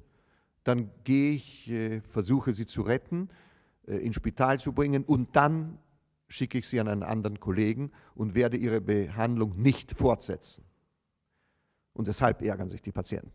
dann 0.65 0.91
gehe 1.05 1.31
ich, 1.33 1.69
äh, 1.71 2.01
versuche 2.01 2.51
Sie 2.53 2.65
zu 2.65 2.81
retten. 2.81 3.29
äh, 3.87 3.97
ins 3.97 4.15
Spital 4.15 4.59
zu 4.59 4.73
bringen 4.73 5.03
und 5.03 5.35
dann 5.35 5.77
schicke 6.27 6.57
ich 6.57 6.67
sie 6.67 6.79
an 6.79 6.87
einen 6.87 7.03
anderen 7.03 7.39
Kollegen 7.39 7.91
und 8.15 8.35
werde 8.35 8.57
ihre 8.57 8.81
Behandlung 8.81 9.61
nicht 9.61 9.91
fortsetzen. 9.91 10.63
Und 11.93 12.07
deshalb 12.07 12.41
ärgern 12.41 12.67
sich 12.67 12.81
die 12.81 12.91
Patienten. 12.91 13.31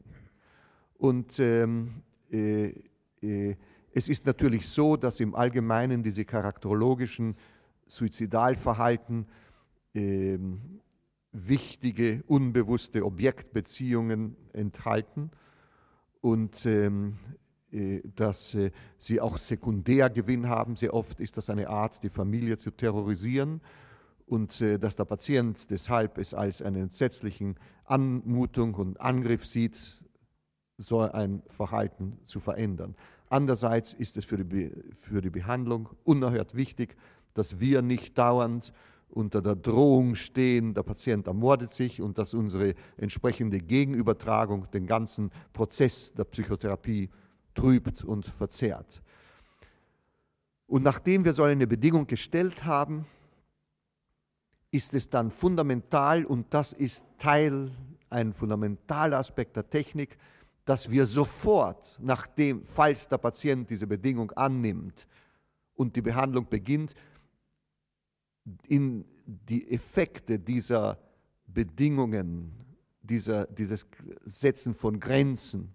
Und 0.94 1.38
ähm, 1.38 2.02
äh, 2.30 2.74
äh, 3.22 3.56
es 3.92 4.08
ist 4.08 4.26
natürlich 4.26 4.68
so, 4.68 4.96
dass 4.96 5.20
im 5.20 5.34
Allgemeinen 5.34 6.02
diese 6.02 6.24
charakterologischen 6.24 7.36
Suizidalverhalten 7.86 9.26
äh, 9.94 10.38
wichtige, 11.32 12.22
unbewusste 12.26 13.04
Objektbeziehungen 13.04 14.36
enthalten 14.52 15.30
und 16.20 16.66
ähm, 16.66 17.18
äh, 17.72 18.00
dass 18.16 18.54
äh, 18.54 18.72
sie 18.98 19.20
auch 19.20 19.38
Sekundärgewinn 19.38 20.48
haben. 20.48 20.76
Sehr 20.76 20.94
oft 20.94 21.20
ist 21.20 21.36
das 21.36 21.50
eine 21.50 21.68
Art, 21.68 22.02
die 22.02 22.08
Familie 22.08 22.58
zu 22.58 22.70
terrorisieren 22.70 23.60
und 24.26 24.60
äh, 24.60 24.78
dass 24.78 24.96
der 24.96 25.04
Patient 25.04 25.70
deshalb 25.70 26.18
es 26.18 26.34
als 26.34 26.62
eine 26.62 26.80
entsetzliche 26.80 27.54
Anmutung 27.84 28.74
und 28.74 29.00
Angriff 29.00 29.46
sieht, 29.46 30.04
so 30.78 31.00
ein 31.00 31.42
Verhalten 31.46 32.18
zu 32.24 32.40
verändern. 32.40 32.96
Andererseits 33.30 33.94
ist 33.94 34.16
es 34.16 34.24
für 34.24 34.44
die, 34.44 34.72
für 34.92 35.22
die 35.22 35.30
Behandlung 35.30 35.88
unerhört 36.02 36.56
wichtig, 36.56 36.96
dass 37.32 37.60
wir 37.60 37.80
nicht 37.80 38.18
dauernd 38.18 38.72
unter 39.08 39.40
der 39.40 39.54
Drohung 39.54 40.16
stehen, 40.16 40.74
der 40.74 40.82
Patient 40.82 41.28
ermordet 41.28 41.70
sich 41.70 42.02
und 42.02 42.18
dass 42.18 42.34
unsere 42.34 42.74
entsprechende 42.96 43.60
Gegenübertragung 43.60 44.68
den 44.72 44.86
ganzen 44.86 45.30
Prozess 45.52 46.12
der 46.12 46.24
Psychotherapie 46.24 47.08
trübt 47.54 48.04
und 48.04 48.26
verzerrt. 48.26 49.00
Und 50.66 50.82
nachdem 50.82 51.24
wir 51.24 51.32
so 51.32 51.44
eine 51.44 51.68
Bedingung 51.68 52.08
gestellt 52.08 52.64
haben, 52.64 53.06
ist 54.72 54.92
es 54.94 55.08
dann 55.08 55.30
fundamental, 55.30 56.24
und 56.24 56.52
das 56.52 56.72
ist 56.72 57.04
Teil, 57.18 57.70
ein 58.08 58.32
fundamentaler 58.32 59.18
Aspekt 59.18 59.56
der 59.56 59.70
Technik, 59.70 60.18
dass 60.64 60.90
wir 60.90 61.06
sofort, 61.06 61.98
nachdem, 62.00 62.64
falls 62.64 63.08
der 63.08 63.18
Patient 63.18 63.68
diese 63.68 63.86
Bedingung 63.86 64.30
annimmt 64.32 65.06
und 65.74 65.96
die 65.96 66.02
Behandlung 66.02 66.48
beginnt, 66.48 66.94
in 68.66 69.04
die 69.26 69.70
Effekte 69.70 70.38
dieser 70.38 70.98
Bedingungen, 71.46 72.52
dieser, 73.02 73.46
dieses 73.46 73.86
Setzen 74.24 74.74
von 74.74 75.00
Grenzen 75.00 75.72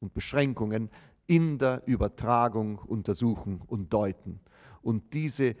und 0.00 0.14
Beschränkungen 0.14 0.90
in 1.26 1.58
der 1.58 1.82
Übertragung 1.86 2.78
untersuchen 2.78 3.62
und 3.66 3.92
deuten. 3.92 4.40
Und 4.82 5.12
diese 5.12 5.54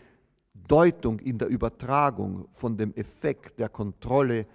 Deutung 0.54 1.20
in 1.20 1.38
der 1.38 1.48
Übertragung 1.48 2.48
von 2.50 2.76
dem 2.76 2.94
Effekt 2.94 3.58
der 3.58 3.68
Kontrolle 3.68 4.46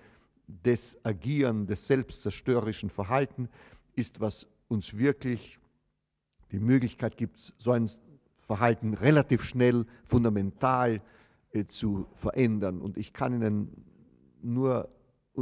des 0.47 0.97
Agieren, 1.03 1.65
des 1.65 1.87
selbstzerstörerischen 1.87 2.89
Verhaltens 2.89 3.49
ist, 3.95 4.21
was 4.21 4.47
uns 4.67 4.97
wirklich 4.97 5.59
die 6.51 6.59
Möglichkeit 6.59 7.17
gibt, 7.17 7.53
so 7.57 7.71
ein 7.71 7.89
Verhalten 8.37 8.93
relativ 8.93 9.43
schnell 9.43 9.85
fundamental 10.03 11.01
äh, 11.51 11.65
zu 11.65 12.05
verändern. 12.13 12.81
Und 12.81 12.97
ich 12.97 13.13
kann 13.13 13.33
Ihnen 13.33 13.85
nur 14.41 14.89
äh, 15.37 15.41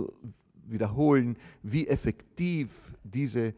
wiederholen, 0.66 1.38
wie 1.62 1.88
effektiv 1.88 2.96
diese 3.04 3.54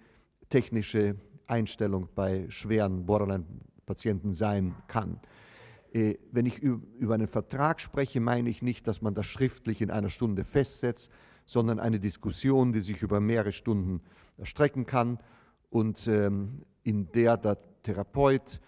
technische 0.50 1.16
Einstellung 1.48 2.10
bei 2.16 2.50
schweren 2.50 3.06
Borderline-Patienten 3.06 4.34
sein 4.34 4.76
kann. 4.88 5.20
Äh, 5.94 6.16
wenn 6.32 6.46
ich 6.46 6.60
über 6.60 7.14
einen 7.14 7.28
Vertrag 7.28 7.80
spreche, 7.80 8.20
meine 8.20 8.50
ich 8.50 8.62
nicht, 8.62 8.88
dass 8.88 9.02
man 9.02 9.14
das 9.14 9.28
schriftlich 9.28 9.82
in 9.82 9.92
einer 9.92 10.10
Stunde 10.10 10.44
festsetzt, 10.44 11.12
sondern 11.46 11.80
eine 11.80 12.00
Diskussion, 12.00 12.74
die 12.74 12.82
sich 12.82 13.02
über 13.02 13.20
mehrere 13.20 13.52
Stunden 13.52 14.02
erstrecken 14.38 14.86
kann 14.86 15.20
und 15.70 16.08
ähm, 16.08 16.64
in 16.84 17.12
der 17.12 17.38
der 17.38 17.58
Therapeut 17.84 18.60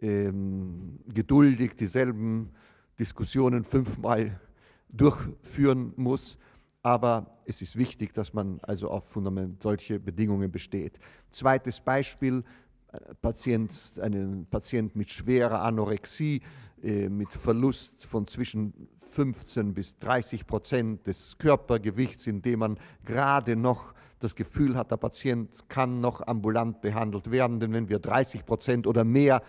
ähm, 0.00 1.00
geduldig 1.12 1.74
dieselben 1.76 2.50
Diskussionen 2.98 3.64
fünfmal 3.64 4.40
durchführen 4.88 5.92
muss. 5.96 6.38
Aber 6.82 7.40
es 7.44 7.62
ist 7.62 7.76
wichtig, 7.76 8.12
dass 8.12 8.32
man 8.32 8.60
also 8.62 8.90
auf 8.90 9.08
Fundament 9.08 9.62
solche 9.62 9.98
Bedingungen 9.98 10.50
besteht. 10.52 11.00
Zweites 11.30 11.80
Beispiel, 11.80 12.44
äh, 12.92 13.14
Patient, 13.20 13.72
einen 14.00 14.46
Patient 14.46 14.94
mit 14.94 15.10
schwerer 15.10 15.62
Anorexie, 15.62 16.42
äh, 16.82 17.08
mit 17.08 17.28
Verlust 17.28 18.04
von 18.04 18.26
zwischen 18.26 18.88
15 19.16 19.72
bis 19.72 19.98
30 19.98 20.46
Prozent 20.46 21.06
des 21.06 21.38
Körpergewichts, 21.38 22.26
indem 22.26 22.58
man 22.58 22.78
gerade 23.02 23.56
noch 23.56 23.94
das 24.18 24.34
Gefühl 24.34 24.76
hat, 24.76 24.90
der 24.90 24.98
Patient 24.98 25.70
kann 25.70 26.02
noch 26.02 26.26
ambulant 26.26 26.82
behandelt 26.82 27.30
werden, 27.30 27.58
denn 27.58 27.72
wenn 27.72 27.88
wir 27.88 27.98
30 27.98 28.44
Prozent 28.44 28.86
oder 28.86 29.04
mehr 29.04 29.42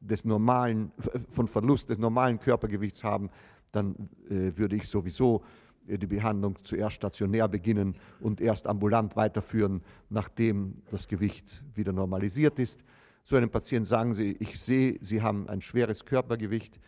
des 0.00 0.26
normalen, 0.26 0.92
von 1.30 1.48
Verlust 1.48 1.88
des 1.88 1.96
normalen 1.96 2.38
Körpergewichts 2.38 3.04
haben, 3.04 3.30
dann 3.72 3.94
äh, 4.28 4.54
würde 4.54 4.76
ich 4.76 4.86
sowieso 4.86 5.42
äh, 5.86 5.96
die 5.96 6.06
Behandlung 6.06 6.58
zuerst 6.62 6.96
stationär 6.96 7.48
beginnen 7.48 7.96
und 8.20 8.42
erst 8.42 8.66
ambulant 8.66 9.16
weiterführen, 9.16 9.80
nachdem 10.10 10.82
das 10.90 11.08
Gewicht 11.08 11.62
wieder 11.74 11.94
normalisiert 11.94 12.58
ist. 12.58 12.84
So 13.24 13.36
einem 13.36 13.48
Patienten 13.48 13.86
sagen 13.86 14.12
Sie, 14.12 14.36
ich 14.40 14.60
sehe, 14.60 14.98
Sie 15.00 15.22
haben 15.22 15.48
ein 15.48 15.62
schweres 15.62 16.04
Körpergewicht. 16.04 16.78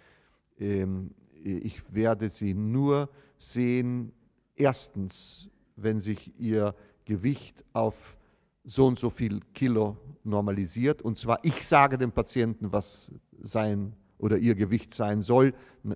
Ähm, 0.61 1.15
ich 1.43 1.83
werde 1.93 2.29
Sie 2.29 2.55
nur 2.55 3.09
sehen, 3.37 4.13
erstens, 4.57 5.49
wenn 5.77 6.01
sich 6.01 6.39
Ihr 6.39 6.75
Gewicht 7.05 7.65
auf 7.73 8.19
so 8.65 8.87
und 8.87 8.99
so 8.99 9.09
viel 9.09 9.41
Kilo 9.55 9.97
normalisiert. 10.25 11.01
Und 11.01 11.17
zwar, 11.17 11.39
ich 11.43 11.67
sage 11.67 11.97
dem 11.97 12.13
Patienten, 12.13 12.71
was 12.71 13.13
sein 13.41 13.95
oder 14.19 14.37
ihr 14.37 14.55
Gewicht 14.55 14.93
sein 14.93 15.23
soll, 15.23 15.55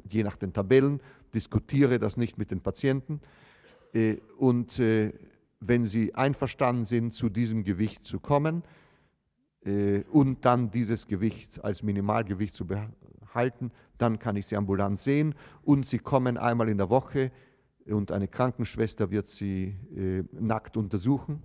je 0.08 0.22
nach 0.22 0.36
den 0.36 0.52
Tabellen, 0.52 1.00
diskutiere 1.34 1.98
das 1.98 2.16
nicht 2.16 2.38
mit 2.38 2.50
den 2.50 2.60
Patienten. 2.60 3.20
Äh, 3.92 4.16
und 4.38 4.78
äh, 4.78 5.12
wenn 5.60 5.84
sie 5.84 6.14
einverstanden 6.14 6.84
sind, 6.84 7.12
zu 7.12 7.28
diesem 7.28 7.64
Gewicht 7.64 8.04
zu 8.04 8.20
kommen 8.20 8.62
äh, 9.64 10.02
und 10.10 10.44
dann 10.44 10.70
dieses 10.70 11.06
Gewicht 11.06 11.62
als 11.62 11.82
Minimalgewicht 11.82 12.54
zu 12.54 12.66
behalten, 13.32 13.70
dann 13.98 14.18
kann 14.18 14.36
ich 14.36 14.46
sie 14.46 14.56
ambulant 14.56 14.98
sehen 14.98 15.34
und 15.62 15.86
sie 15.86 15.98
kommen 15.98 16.36
einmal 16.36 16.68
in 16.68 16.78
der 16.78 16.90
Woche 16.90 17.32
und 17.86 18.12
eine 18.12 18.28
Krankenschwester 18.28 19.10
wird 19.10 19.26
sie 19.26 19.74
nackt 20.32 20.76
untersuchen 20.76 21.42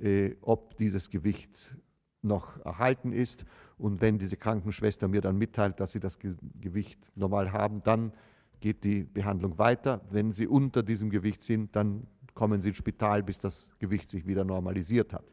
äh, 0.00 0.36
ob 0.42 0.76
dieses 0.76 1.10
Gewicht 1.10 1.76
noch 2.22 2.64
erhalten 2.64 3.12
ist. 3.12 3.44
Und 3.78 4.00
wenn 4.00 4.18
diese 4.18 4.36
Krankenschwester 4.36 5.08
mir 5.08 5.20
dann 5.20 5.36
mitteilt, 5.36 5.80
dass 5.80 5.92
sie 5.92 6.00
das 6.00 6.18
Gewicht 6.18 7.10
normal 7.14 7.52
haben, 7.52 7.82
dann 7.82 8.12
geht 8.60 8.82
die 8.84 9.04
Behandlung 9.04 9.58
weiter. 9.58 10.00
Wenn 10.10 10.32
sie 10.32 10.46
unter 10.46 10.82
diesem 10.82 11.10
Gewicht 11.10 11.42
sind, 11.42 11.74
dann 11.74 12.06
kommen 12.34 12.60
sie 12.60 12.70
ins 12.70 12.78
Spital, 12.78 13.22
bis 13.22 13.38
das 13.38 13.70
Gewicht 13.78 14.10
sich 14.10 14.26
wieder 14.26 14.44
normalisiert 14.44 15.12
hat. 15.12 15.24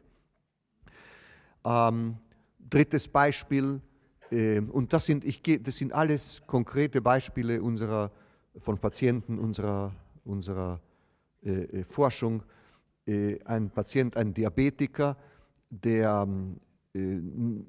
Ähm, 1.64 2.16
drittes 2.58 3.08
Beispiel, 3.08 3.76
äh, 3.76 3.95
und 4.30 4.92
das 4.92 5.06
sind, 5.06 5.24
ich, 5.24 5.40
das 5.62 5.76
sind 5.76 5.92
alles 5.92 6.42
konkrete 6.46 7.00
Beispiele 7.00 7.62
unserer, 7.62 8.10
von 8.58 8.78
Patienten 8.78 9.38
unserer, 9.38 9.92
unserer 10.24 10.80
äh, 11.44 11.50
äh 11.50 11.84
Forschung. 11.84 12.42
Äh, 13.06 13.38
ein 13.44 13.70
Patient, 13.70 14.16
ein 14.16 14.34
Diabetiker, 14.34 15.16
der 15.70 16.26
äh, 16.92 17.20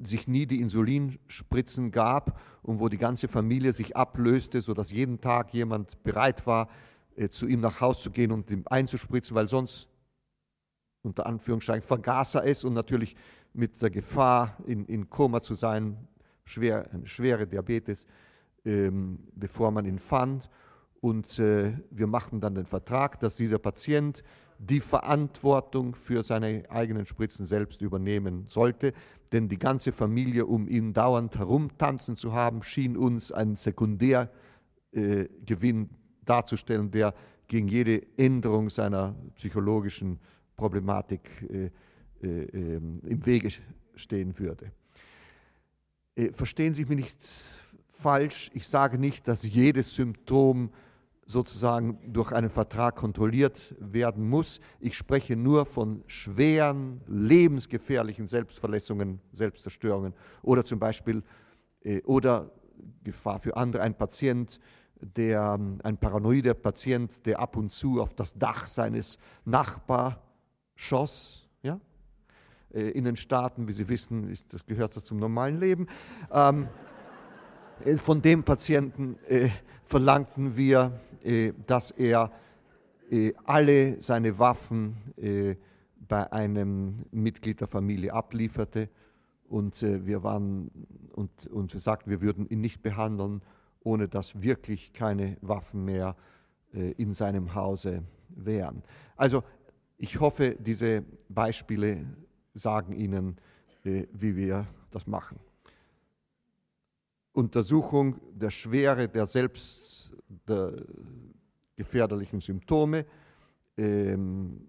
sich 0.04 0.28
nie 0.28 0.48
die 0.48 0.62
Insulinspritzen 0.62 1.92
gab 1.92 2.40
und 2.64 2.80
wo 2.80 2.90
die 2.90 2.98
ganze 2.98 3.28
Familie 3.28 3.72
sich 3.72 3.96
ablöste, 3.96 4.62
sodass 4.62 4.92
jeden 4.92 5.22
Tag 5.22 5.54
jemand 5.54 6.02
bereit 6.04 6.48
war, 6.48 6.70
äh, 7.16 7.30
zu 7.30 7.48
ihm 7.48 7.60
nach 7.60 7.82
Hause 7.82 8.02
zu 8.04 8.12
gehen 8.12 8.32
und 8.32 8.50
ihm 8.50 8.64
einzuspritzen, 8.66 9.36
weil 9.36 9.48
sonst 9.48 9.88
unter 11.04 11.28
Anführungszeichen 11.28 11.84
vergaß 11.84 12.36
er 12.36 12.46
es 12.46 12.64
und 12.64 12.74
natürlich 12.74 13.16
mit 13.54 13.80
der 13.82 13.92
Gefahr, 13.92 14.58
in, 14.66 14.86
in 14.86 15.10
Koma 15.10 15.42
zu 15.42 15.54
sein, 15.54 15.98
schwer, 16.48 16.90
schwere 17.04 17.46
Diabetes, 17.46 18.08
ähm, 18.66 19.20
bevor 19.36 19.72
man 19.72 19.86
ihn 19.86 20.00
fand. 20.00 20.50
Und 21.00 21.38
äh, 21.40 21.74
wir 21.92 22.08
machten 22.08 22.42
dann 22.42 22.56
den 22.56 22.66
Vertrag, 22.66 23.20
dass 23.20 23.36
dieser 23.36 23.60
Patient 23.60 24.24
die 24.58 24.80
Verantwortung 24.80 25.94
für 25.94 26.24
seine 26.24 26.64
eigenen 26.70 27.06
Spritzen 27.06 27.46
selbst 27.46 27.82
übernehmen 27.82 28.46
sollte. 28.48 28.94
Denn 29.32 29.48
die 29.48 29.60
ganze 29.60 29.92
Familie, 29.92 30.46
um 30.48 30.68
ihn 30.68 30.94
dauernd 30.94 31.38
herumtanzen 31.38 32.16
zu 32.16 32.34
haben, 32.34 32.64
schien 32.64 32.98
uns 32.98 33.32
ein 33.32 33.56
Sekundärgewinn 33.56 34.32
äh, 34.94 35.88
darzustellen, 36.26 36.90
der 36.90 37.14
gegen 37.48 37.68
jede 37.68 38.02
Änderung 38.18 38.70
seiner 38.70 39.16
psychologischen 39.36 40.20
Problematik 40.56 41.30
äh, 41.50 41.70
äh, 42.22 42.44
ähm, 42.54 42.94
im 43.06 43.26
Wege 43.26 43.50
stehen 43.96 44.38
würde. 44.40 44.72
Äh, 46.18 46.32
verstehen 46.34 46.74
Sie 46.74 46.86
mich 46.86 46.98
nicht 46.98 47.18
falsch. 47.94 48.50
Ich 48.54 48.68
sage 48.68 48.98
nicht, 48.98 49.28
dass 49.28 49.44
jedes 49.44 49.96
Symptom 49.96 50.72
sozusagen 51.26 52.00
durch 52.14 52.32
einen 52.32 52.50
Vertrag 52.50 52.96
kontrolliert 52.96 53.76
werden 53.80 54.28
muss. 54.28 54.60
Ich 54.80 54.98
spreche 54.98 55.36
nur 55.36 55.66
von 55.66 56.04
schweren, 56.08 57.02
lebensgefährlichen 57.08 58.28
Selbstverletzungen, 58.28 59.20
Selbstzerstörungen 59.32 60.14
oder 60.42 60.64
zum 60.64 60.80
Beispiel 60.80 61.24
äh, 61.84 62.02
oder 62.04 62.52
Gefahr 63.04 63.40
für 63.40 63.56
andere. 63.56 63.84
Ein 63.84 63.96
Patient, 63.96 64.60
der, 65.00 65.60
ein 65.84 65.98
paranoider 65.98 66.56
Patient, 66.56 67.26
der 67.26 67.40
ab 67.40 67.56
und 67.56 67.70
zu 67.70 68.02
auf 68.02 68.14
das 68.16 68.34
Dach 68.34 68.66
seines 68.66 69.20
Nachbar 69.46 70.24
schoss. 70.76 71.47
Äh, 72.74 72.90
in 72.90 73.06
den 73.06 73.16
Staaten, 73.16 73.68
wie 73.68 73.74
Sie 73.74 73.88
wissen, 73.88 74.30
ist, 74.30 74.54
das 74.54 74.66
gehört 74.66 74.94
so 74.94 75.02
zum 75.02 75.18
normalen 75.18 75.60
Leben. 75.60 75.88
Ähm, 76.32 76.68
äh, 77.84 77.96
von 77.98 78.22
dem 78.22 78.44
Patienten 78.44 79.18
äh, 79.28 79.50
verlangten 79.84 80.56
wir, 80.58 81.00
äh, 81.24 81.54
dass 81.66 81.92
er 81.92 82.32
äh, 83.10 83.34
alle 83.46 84.02
seine 84.02 84.38
Waffen 84.38 84.98
äh, 85.18 85.56
bei 86.08 86.32
einem 86.32 87.06
Mitglied 87.12 87.62
der 87.62 87.68
Familie 87.68 88.14
ablieferte. 88.14 88.90
Und 89.50 89.82
wir 89.82 90.24
waren 90.24 90.70
und, 91.14 91.48
und 91.48 91.72
wir 91.72 91.80
sagten, 91.80 92.10
wir 92.10 92.20
würden 92.20 92.50
ihn 92.50 92.60
nicht 92.60 92.82
behandeln, 92.82 93.42
ohne 93.80 94.10
dass 94.10 94.42
wirklich 94.42 94.92
keine 94.92 95.38
Waffen 95.40 95.86
mehr 95.86 96.18
in 96.74 97.14
seinem 97.14 97.56
Hause 97.56 98.04
wären. 98.28 98.84
Also 99.16 99.44
ich 99.98 100.20
hoffe, 100.20 100.58
diese 100.60 101.06
Beispiele 101.30 102.06
sagen 102.58 102.94
Ihnen, 102.94 103.38
wie 103.84 104.36
wir 104.36 104.68
das 104.92 105.08
machen. 105.08 105.40
Untersuchung 107.34 108.20
der 108.32 108.50
Schwere 108.50 109.08
der 109.08 109.26
selbst 109.26 110.16
der 110.48 110.74
gefährlichen 111.76 112.42
Symptome, 112.42 113.06
ähm, 113.78 114.68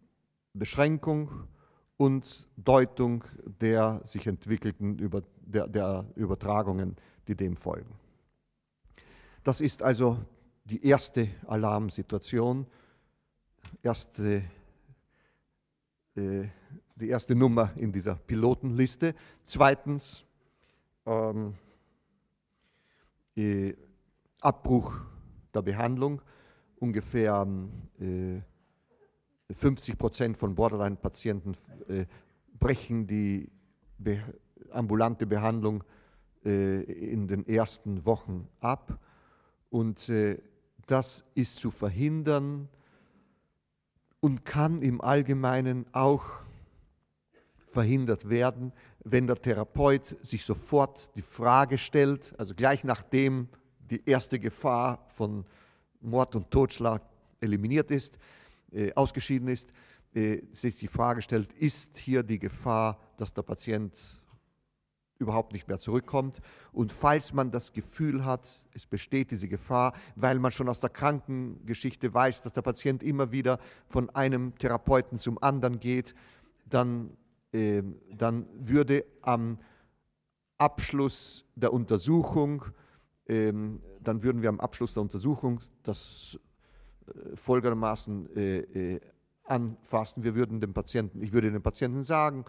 Beschränkung 0.53 1.31
und 1.97 2.47
Deutung 2.57 3.25
der 3.61 4.01
sich 4.05 4.27
entwickelten 4.27 4.99
über, 4.99 5.23
der, 5.41 5.67
der 5.67 6.05
Übertragungen, 6.15 6.97
die 7.27 7.35
dem 7.35 7.57
folgen. 7.57 7.95
Das 9.43 9.61
ist 9.61 9.83
also 9.83 10.19
die 10.65 10.85
erste 10.85 11.29
Alarmsituation, 11.47 12.67
erste, 13.83 14.45
äh, 16.15 16.49
die 16.99 17.09
erste 17.09 17.35
Nummer 17.35 17.71
in 17.77 17.93
dieser 17.93 18.15
Pilotenliste. 18.17 19.15
Zweitens, 19.43 20.25
ähm, 21.07 21.55
äh, 23.37 23.75
Abbruch 24.41 25.01
der 25.55 25.63
Behandlung. 25.63 26.21
Ungefähr 26.77 27.47
äh, 28.01 28.41
50 29.53 29.99
Prozent 29.99 30.37
von 30.37 30.55
Borderline-Patienten 30.55 31.57
äh, 31.89 32.07
brechen 32.59 33.07
die 33.07 33.51
be 33.99 34.23
ambulante 34.71 35.27
Behandlung 35.27 35.83
äh, 36.45 36.83
in 36.83 37.27
den 37.27 37.47
ersten 37.47 38.05
Wochen 38.05 38.49
ab. 38.61 38.99
Und 39.71 40.09
äh, 40.09 40.39
das 40.87 41.25
ist 41.35 41.57
zu 41.57 41.71
verhindern 41.71 42.69
und 44.21 44.45
kann 44.45 44.83
im 44.83 45.01
Allgemeinen 45.01 45.87
auch 45.93 46.25
verhindert 47.71 48.29
werden, 48.29 48.73
wenn 49.05 49.27
der 49.27 49.41
Therapeut 49.41 50.17
sich 50.21 50.45
sofort 50.45 51.15
die 51.15 51.23
Frage 51.23 51.79
stellt, 51.79 52.35
also 52.39 52.55
gleich 52.55 52.85
nachdem 52.85 53.49
die 53.91 54.03
erste 54.09 54.39
Gefahr 54.39 55.05
von 55.09 55.45
Mord 56.01 56.37
und 56.37 56.51
Totschlag 56.51 57.03
eliminiert 57.41 57.91
ist, 57.91 58.19
äh, 58.73 58.93
ausgeschieden 58.95 59.49
ist, 59.49 59.73
äh, 60.15 60.43
sich 60.53 60.77
die 60.77 60.89
Frage 60.89 61.23
stellt, 61.23 61.53
ist 61.55 61.99
hier 61.99 62.23
die 62.23 62.39
Gefahr, 62.39 62.99
dass 63.17 63.33
der 63.33 63.43
Patient 63.43 64.23
überhaupt 65.19 65.53
nicht 65.53 65.69
mehr 65.69 65.79
zurückkommt. 65.79 66.41
Und 66.73 66.93
falls 66.93 67.33
man 67.33 67.51
das 67.51 67.73
Gefühl 67.73 68.25
hat, 68.25 68.49
es 68.73 68.87
besteht 68.87 69.31
diese 69.31 69.49
Gefahr, 69.49 69.93
weil 70.15 70.39
man 70.39 70.53
schon 70.53 70.69
aus 70.69 70.81
der 70.81 70.91
Krankengeschichte 70.91 72.13
weiß, 72.15 72.43
dass 72.43 72.53
der 72.53 72.63
Patient 72.63 73.03
immer 73.03 73.33
wieder 73.33 73.59
von 73.89 74.11
einem 74.11 74.57
Therapeuten 74.59 75.19
zum 75.19 75.43
anderen 75.43 75.81
geht, 75.81 76.15
dann 76.67 77.17
ähm, 77.53 78.01
dann 78.11 78.47
würde 78.53 79.05
am 79.23 79.59
Abschluss 80.59 81.45
der 81.55 81.73
Untersuchung, 81.73 82.65
ähm, 83.27 83.81
dann 84.01 84.23
würden 84.23 84.43
wir 84.43 84.49
am 84.49 84.61
Abschluss 84.61 84.95
der 84.95 85.03
Untersuchung 85.03 85.61
das 85.83 86.39
äh, 87.07 87.37
folgendermaßen 87.37 88.37
äh, 88.37 88.59
äh, 88.59 89.01
anfassen. 89.45 90.25
Wir 90.25 90.35
würden 90.35 90.61
dem 90.61 90.75
Patienten, 90.75 91.23
ich 91.23 91.33
würde 91.33 91.51
dem 91.51 91.63
Patienten 91.63 92.03
sagen, 92.03 92.45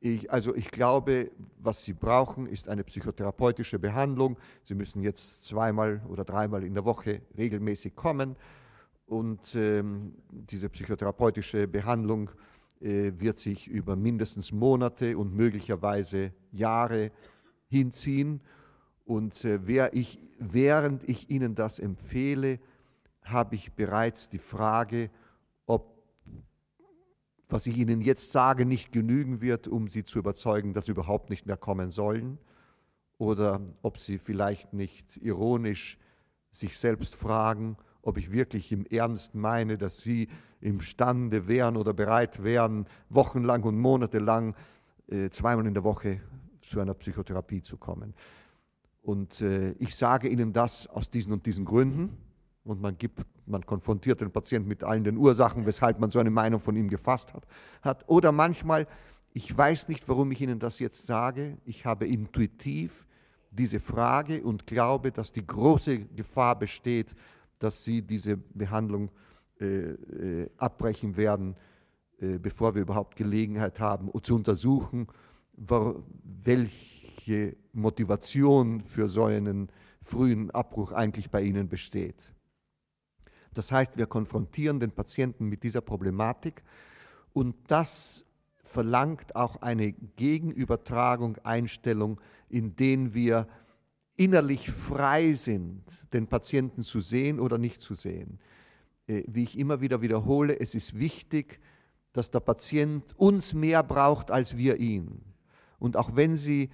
ich, 0.00 0.30
also 0.30 0.54
ich 0.54 0.70
glaube, 0.70 1.30
was 1.58 1.84
Sie 1.84 1.94
brauchen, 1.94 2.46
ist 2.46 2.68
eine 2.68 2.84
psychotherapeutische 2.84 3.78
Behandlung. 3.78 4.36
Sie 4.62 4.74
müssen 4.74 5.00
jetzt 5.00 5.44
zweimal 5.44 6.02
oder 6.08 6.24
dreimal 6.24 6.62
in 6.64 6.74
der 6.74 6.84
Woche 6.84 7.22
regelmäßig 7.38 7.94
kommen 7.94 8.36
und 9.06 9.54
ähm, 9.54 10.14
diese 10.28 10.68
psychotherapeutische 10.68 11.66
Behandlung 11.68 12.30
wird 12.80 13.38
sich 13.38 13.68
über 13.68 13.96
mindestens 13.96 14.52
Monate 14.52 15.16
und 15.16 15.34
möglicherweise 15.34 16.32
Jahre 16.52 17.10
hinziehen. 17.68 18.40
Und 19.04 19.44
äh, 19.44 19.88
ich, 19.90 20.18
während 20.38 21.08
ich 21.08 21.30
Ihnen 21.30 21.54
das 21.54 21.78
empfehle, 21.78 22.58
habe 23.22 23.54
ich 23.54 23.72
bereits 23.72 24.28
die 24.28 24.38
Frage, 24.38 25.10
ob 25.66 25.94
was 27.48 27.66
ich 27.66 27.76
Ihnen 27.76 28.00
jetzt 28.00 28.32
sage, 28.32 28.64
nicht 28.64 28.92
genügen 28.92 29.40
wird, 29.40 29.68
um 29.68 29.88
Sie 29.88 30.04
zu 30.04 30.18
überzeugen, 30.18 30.72
dass 30.72 30.86
Sie 30.86 30.92
überhaupt 30.92 31.30
nicht 31.30 31.46
mehr 31.46 31.56
kommen 31.56 31.90
sollen, 31.90 32.38
oder 33.18 33.60
ob 33.82 33.98
Sie 33.98 34.18
vielleicht 34.18 34.72
nicht 34.72 35.18
ironisch 35.18 35.98
sich 36.50 36.78
selbst 36.78 37.14
fragen, 37.14 37.76
ob 38.04 38.18
ich 38.18 38.30
wirklich 38.30 38.70
im 38.70 38.84
Ernst 38.86 39.34
meine, 39.34 39.78
dass 39.78 40.00
Sie 40.00 40.28
imstande 40.60 41.48
wären 41.48 41.76
oder 41.76 41.92
bereit 41.92 42.42
wären, 42.42 42.86
wochenlang 43.08 43.62
und 43.62 43.78
monatelang 43.78 44.54
äh, 45.08 45.30
zweimal 45.30 45.66
in 45.66 45.74
der 45.74 45.84
Woche 45.84 46.20
zu 46.60 46.80
einer 46.80 46.94
Psychotherapie 46.94 47.62
zu 47.62 47.76
kommen. 47.76 48.14
Und 49.02 49.40
äh, 49.40 49.72
ich 49.72 49.94
sage 49.94 50.28
Ihnen 50.28 50.52
das 50.52 50.86
aus 50.86 51.10
diesen 51.10 51.32
und 51.32 51.46
diesen 51.46 51.64
Gründen. 51.64 52.16
Und 52.64 52.80
man, 52.80 52.96
gibt, 52.96 53.20
man 53.44 53.64
konfrontiert 53.66 54.22
den 54.22 54.30
Patienten 54.30 54.68
mit 54.68 54.82
allen 54.82 55.04
den 55.04 55.18
Ursachen, 55.18 55.66
weshalb 55.66 56.00
man 56.00 56.10
so 56.10 56.18
eine 56.18 56.30
Meinung 56.30 56.60
von 56.60 56.76
ihm 56.76 56.88
gefasst 56.88 57.34
hat. 57.34 57.46
hat. 57.82 58.08
Oder 58.08 58.32
manchmal, 58.32 58.86
ich 59.34 59.54
weiß 59.54 59.88
nicht, 59.88 60.08
warum 60.08 60.32
ich 60.32 60.40
Ihnen 60.40 60.58
das 60.58 60.78
jetzt 60.78 61.06
sage, 61.06 61.58
ich 61.66 61.84
habe 61.84 62.06
intuitiv 62.06 63.06
diese 63.50 63.80
Frage 63.80 64.42
und 64.42 64.66
glaube, 64.66 65.12
dass 65.12 65.32
die 65.32 65.46
große 65.46 66.00
Gefahr 66.06 66.58
besteht, 66.58 67.14
dass 67.64 67.82
Sie 67.82 68.02
diese 68.02 68.36
Behandlung 68.36 69.10
äh, 69.58 69.64
äh, 69.64 70.50
abbrechen 70.58 71.16
werden, 71.16 71.56
äh, 72.20 72.38
bevor 72.38 72.74
wir 72.74 72.82
überhaupt 72.82 73.16
Gelegenheit 73.16 73.80
haben, 73.80 74.10
zu 74.22 74.34
untersuchen, 74.34 75.06
welche 75.56 77.56
Motivation 77.72 78.82
für 78.82 79.08
so 79.08 79.24
einen 79.24 79.70
frühen 80.02 80.50
Abbruch 80.50 80.92
eigentlich 80.92 81.30
bei 81.30 81.42
Ihnen 81.42 81.68
besteht. 81.68 82.32
Das 83.54 83.72
heißt, 83.72 83.96
wir 83.96 84.06
konfrontieren 84.06 84.80
den 84.80 84.90
Patienten 84.90 85.46
mit 85.46 85.62
dieser 85.62 85.80
Problematik 85.80 86.62
und 87.32 87.54
das 87.68 88.26
verlangt 88.64 89.36
auch 89.36 89.62
eine 89.62 89.92
Gegenübertragung, 89.92 91.38
Einstellung, 91.44 92.20
in 92.48 92.76
denen 92.76 93.14
wir 93.14 93.46
innerlich 94.16 94.70
frei 94.70 95.34
sind, 95.34 95.82
den 96.12 96.26
Patienten 96.26 96.82
zu 96.82 97.00
sehen 97.00 97.40
oder 97.40 97.58
nicht 97.58 97.80
zu 97.80 97.94
sehen. 97.94 98.38
Äh, 99.06 99.24
wie 99.26 99.42
ich 99.42 99.58
immer 99.58 99.80
wieder 99.80 100.02
wiederhole, 100.02 100.58
es 100.58 100.74
ist 100.74 100.98
wichtig, 100.98 101.60
dass 102.12 102.30
der 102.30 102.40
Patient 102.40 103.04
uns 103.16 103.54
mehr 103.54 103.82
braucht 103.82 104.30
als 104.30 104.56
wir 104.56 104.78
ihn. 104.78 105.20
Und 105.78 105.96
auch 105.96 106.14
wenn 106.14 106.36
Sie 106.36 106.70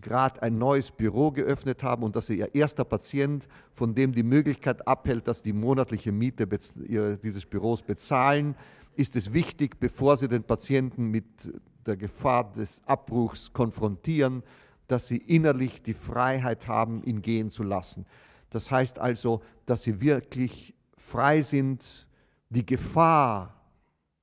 gerade 0.00 0.42
ein 0.42 0.58
neues 0.58 0.90
Büro 0.90 1.30
geöffnet 1.32 1.82
haben 1.82 2.02
und 2.02 2.16
dass 2.16 2.26
Sie 2.26 2.38
Ihr 2.38 2.54
erster 2.54 2.84
Patient, 2.84 3.46
von 3.70 3.94
dem 3.94 4.12
die 4.12 4.22
Möglichkeit 4.22 4.86
abhält, 4.88 5.28
dass 5.28 5.42
die 5.42 5.52
monatliche 5.52 6.12
Miete 6.12 6.46
dieses 6.46 7.44
Büros 7.44 7.82
bezahlen, 7.82 8.54
ist 8.96 9.16
es 9.16 9.32
wichtig, 9.32 9.78
bevor 9.78 10.16
Sie 10.16 10.28
den 10.28 10.42
Patienten 10.42 11.10
mit 11.10 11.26
der 11.86 11.96
Gefahr 11.96 12.50
des 12.52 12.82
Abbruchs 12.86 13.52
konfrontieren, 13.52 14.42
dass 14.88 15.06
Sie 15.06 15.18
innerlich 15.18 15.82
die 15.82 15.94
Freiheit 15.94 16.66
haben, 16.66 17.02
ihn 17.04 17.22
gehen 17.22 17.50
zu 17.50 17.62
lassen. 17.62 18.06
Das 18.50 18.70
heißt 18.70 18.98
also, 18.98 19.42
dass 19.66 19.82
Sie 19.82 20.00
wirklich 20.00 20.74
frei 20.96 21.42
sind, 21.42 22.08
die 22.50 22.66
Gefahr 22.66 23.54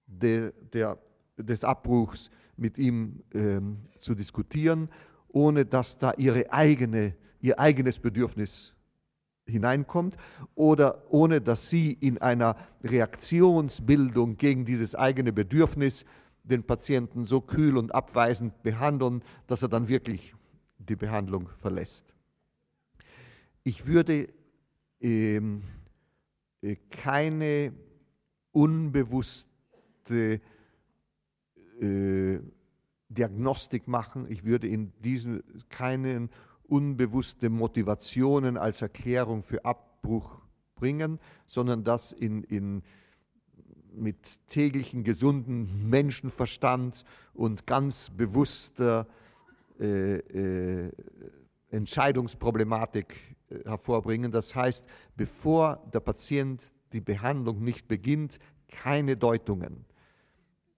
de, 0.08 0.51
der, 0.73 0.97
des 1.38 1.63
Abbruchs 1.63 2.30
mit 2.58 2.78
ihm 2.78 3.23
ähm, 3.34 3.78
zu 3.97 4.15
diskutieren, 4.15 4.89
ohne 5.30 5.65
dass 5.65 5.97
da 5.97 6.13
ihre 6.17 6.51
eigene 6.51 7.15
ihr 7.45 7.60
eigenes 7.60 7.99
Bedürfnis 7.99 8.73
hineinkommt 9.45 10.17
oder 10.56 11.04
ohne 11.12 11.41
dass 11.41 11.69
sie 11.69 11.93
in 11.93 12.17
einer 12.17 12.58
Reaktionsbildung 12.84 14.38
gegen 14.38 14.65
dieses 14.65 14.95
eigene 14.95 15.32
Bedürfnis 15.32 16.06
den 16.43 16.63
Patienten 16.63 17.23
so 17.23 17.41
kühl 17.41 17.78
und 17.78 17.93
abweisend 17.93 18.63
behandeln, 18.63 19.23
dass 19.45 19.62
er 19.62 19.69
dann 19.69 19.88
wirklich 19.88 20.34
die 20.89 20.95
Behandlung 20.95 21.50
verlässt. 21.60 22.13
Ich 23.63 23.86
würde 23.86 24.30
ähm, 25.00 25.63
äh, 26.62 26.76
keine 26.89 27.74
unbewusste 28.52 30.41
äh, 31.82 32.39
Diagnostik 33.10 33.88
machen. 33.88 34.26
Ich 34.30 34.43
würde 34.43 34.67
in 34.67 34.91
diesen 35.02 35.43
keine 35.69 36.30
unbewusste 36.63 37.50
Motivationen 37.50 38.58
als 38.58 38.82
Erklärung 38.82 39.43
für 39.43 39.63
Abbruch 39.65 40.41
bringen, 40.76 41.19
sondern 41.48 41.84
das 41.84 42.12
in, 42.12 42.43
in, 42.43 42.84
mit 43.93 44.39
täglichen 44.50 45.04
gesunden 45.04 45.89
Menschenverstand 45.89 47.06
und 47.34 47.65
ganz 47.67 48.10
bewusster 48.10 49.08
äh, 49.80 50.18
äh, 50.18 50.92
Entscheidungsproblematik 51.70 53.14
äh, 53.50 53.64
hervorbringen. 53.66 54.32
Das 54.32 54.56
heißt, 54.56 54.86
bevor 55.18 55.84
der 55.94 56.00
Patient 56.00 56.72
die 56.94 57.02
Behandlung 57.02 57.62
nicht 57.62 57.88
beginnt, 57.88 58.40
keine 58.70 59.18
Deutungen. 59.18 59.86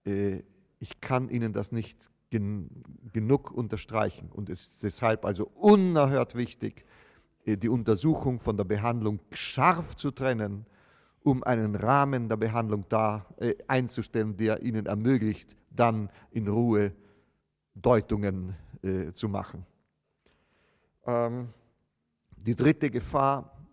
Äh, 0.04 0.42
ich 0.80 1.00
kann 1.00 1.28
Ihnen 1.28 1.52
das 1.52 1.70
nicht 1.70 2.10
gen 2.30 2.68
genug 3.12 3.52
unterstreichen 3.52 4.30
und 4.32 4.50
es 4.50 4.62
ist 4.62 4.82
deshalb 4.82 5.24
also 5.24 5.46
unerhört 5.54 6.34
wichtig, 6.34 6.84
die 7.46 7.68
Untersuchung 7.70 8.38
von 8.38 8.58
der 8.58 8.64
Behandlung 8.64 9.20
scharf 9.32 9.96
zu 9.96 10.10
trennen, 10.10 10.66
um 11.22 11.42
einen 11.42 11.74
Rahmen 11.74 12.28
der 12.28 12.36
Behandlung 12.36 12.84
da 12.90 13.24
einzustellen, 13.66 14.36
der 14.36 14.62
Ihnen 14.62 14.84
ermöglicht, 14.84 15.56
dann 15.70 16.10
in 16.30 16.48
Ruhe 16.48 16.92
Deutungen 17.74 18.54
äh, 18.82 19.12
zu 19.12 19.28
machen. 19.28 19.66
Ähm, 21.06 21.48
die 22.36 22.54
dritte 22.54 22.90
Gefahr, 22.90 23.66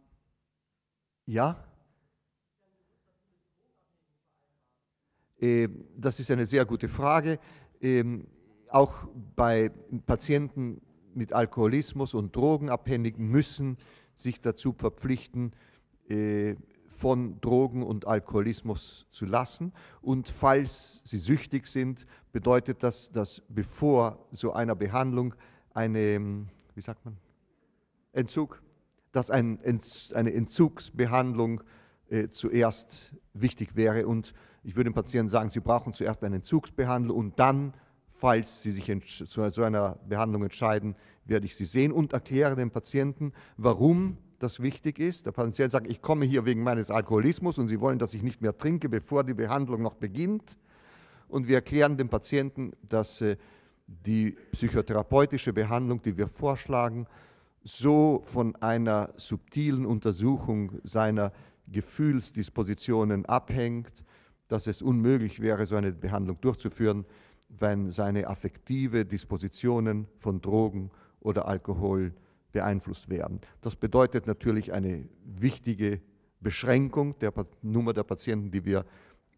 ja? 1.26 1.64
Äh, 5.40 5.70
das 5.98 6.20
ist 6.20 6.32
eine 6.32 6.46
sehr 6.46 6.66
gute 6.66 6.88
Frage. 6.88 7.40
Ähm, 7.82 8.28
auch 8.70 9.08
bei 9.36 9.70
Patienten 10.06 10.82
mit 11.14 11.34
Alkoholismus 11.34 12.14
und 12.14 12.36
Drogenabhängigen 12.36 13.28
müssen 13.28 13.78
sich 14.14 14.40
dazu 14.42 14.74
verpflichten, 14.74 15.54
äh, 16.10 16.56
von 16.96 17.40
Drogen 17.42 17.84
und 17.84 18.08
Alkoholismus 18.08 19.06
zu 19.12 19.26
lassen. 19.26 19.74
Und 20.02 20.30
falls 20.30 21.02
sie 21.04 21.18
süchtig 21.18 21.68
sind, 21.68 22.08
bedeutet 22.32 22.84
das, 22.84 23.12
dass 23.12 23.44
bevor 23.50 24.26
so 24.32 24.54
einer 24.54 24.76
Behandlung 24.76 25.36
eine, 25.74 26.48
wie 26.74 26.82
sagt 26.82 27.04
man, 27.04 27.18
Entzug, 28.14 28.62
dass 29.12 29.30
ein, 29.30 29.60
eine 30.14 30.34
Entzugsbehandlung 30.34 31.62
äh, 32.10 32.30
zuerst 32.30 33.14
wichtig 33.34 33.76
wäre. 33.76 34.08
Und 34.08 34.34
ich 34.64 34.76
würde 34.76 34.90
dem 34.90 34.94
Patienten 34.94 35.30
sagen, 35.30 35.50
Sie 35.50 35.60
brauchen 35.60 35.94
zuerst 35.94 36.24
eine 36.24 36.38
Entzugsbehandlung 36.38 37.18
und 37.18 37.40
dann, 37.40 37.74
falls 38.10 38.62
Sie 38.62 38.72
sich 38.72 38.92
zu 39.28 39.50
so 39.50 39.64
einer 39.64 40.00
Behandlung 40.08 40.44
entscheiden, 40.44 40.96
werde 41.26 41.46
ich 41.46 41.56
Sie 41.56 41.66
sehen 41.66 41.92
und 41.92 42.14
erkläre 42.14 42.56
dem 42.56 42.72
Patienten, 42.72 43.34
warum 43.58 44.18
das 44.40 44.62
wichtig 44.62 45.00
ist. 45.00 45.26
Der 45.26 45.32
Patient 45.32 45.72
sagt, 45.72 45.88
ich 45.88 46.02
komme 46.02 46.26
hier 46.26 46.46
wegen 46.46 46.64
meines 46.64 46.92
Alkoholismus 46.92 47.58
und 47.58 47.68
Sie 47.68 47.80
wollen, 47.80 48.00
dass 48.00 48.14
ich 48.14 48.24
nicht 48.24 48.42
mehr 48.42 48.58
trinke, 48.58 48.90
bevor 48.90 49.24
die 49.24 49.34
Behandlung 49.34 49.82
noch 49.82 49.96
beginnt. 49.96 50.58
Und 51.28 51.48
wir 51.48 51.56
erklären 51.56 51.98
dem 51.98 52.10
Patienten, 52.10 52.74
dass 52.88 53.22
äh, 53.22 53.38
die 53.88 54.38
psychotherapeutische 54.52 55.54
Behandlung, 55.54 56.02
die 56.02 56.18
wir 56.18 56.28
vorschlagen, 56.28 57.08
so 57.64 58.22
von 58.24 58.56
einer 58.58 59.10
subtilen 59.16 59.86
Untersuchung 59.86 60.80
seiner 60.84 61.32
Gefühlsdispositionen 61.68 63.26
abhängt, 63.26 64.04
dass 64.48 64.68
es 64.68 64.82
unmöglich 64.82 65.42
wäre, 65.42 65.66
so 65.66 65.76
eine 65.76 65.92
Behandlung 65.92 66.40
durchzuführen, 66.42 67.06
wenn 67.50 67.92
seine 67.92 68.28
affektive 68.28 69.06
Dispositionen 69.06 70.08
von 70.18 70.42
Drogen 70.42 70.92
oder 71.20 71.48
Alkohol 71.48 72.14
beeinflusst 72.56 73.10
werden. 73.10 73.42
Das 73.60 73.76
bedeutet 73.76 74.28
natürlich 74.28 74.72
eine 74.72 75.10
wichtige 75.26 76.00
Beschränkung 76.40 77.20
der 77.20 77.34
Nummer 77.62 77.92
der 77.92 78.04
Patienten, 78.04 78.50
die 78.50 78.64
wir, 78.64 78.86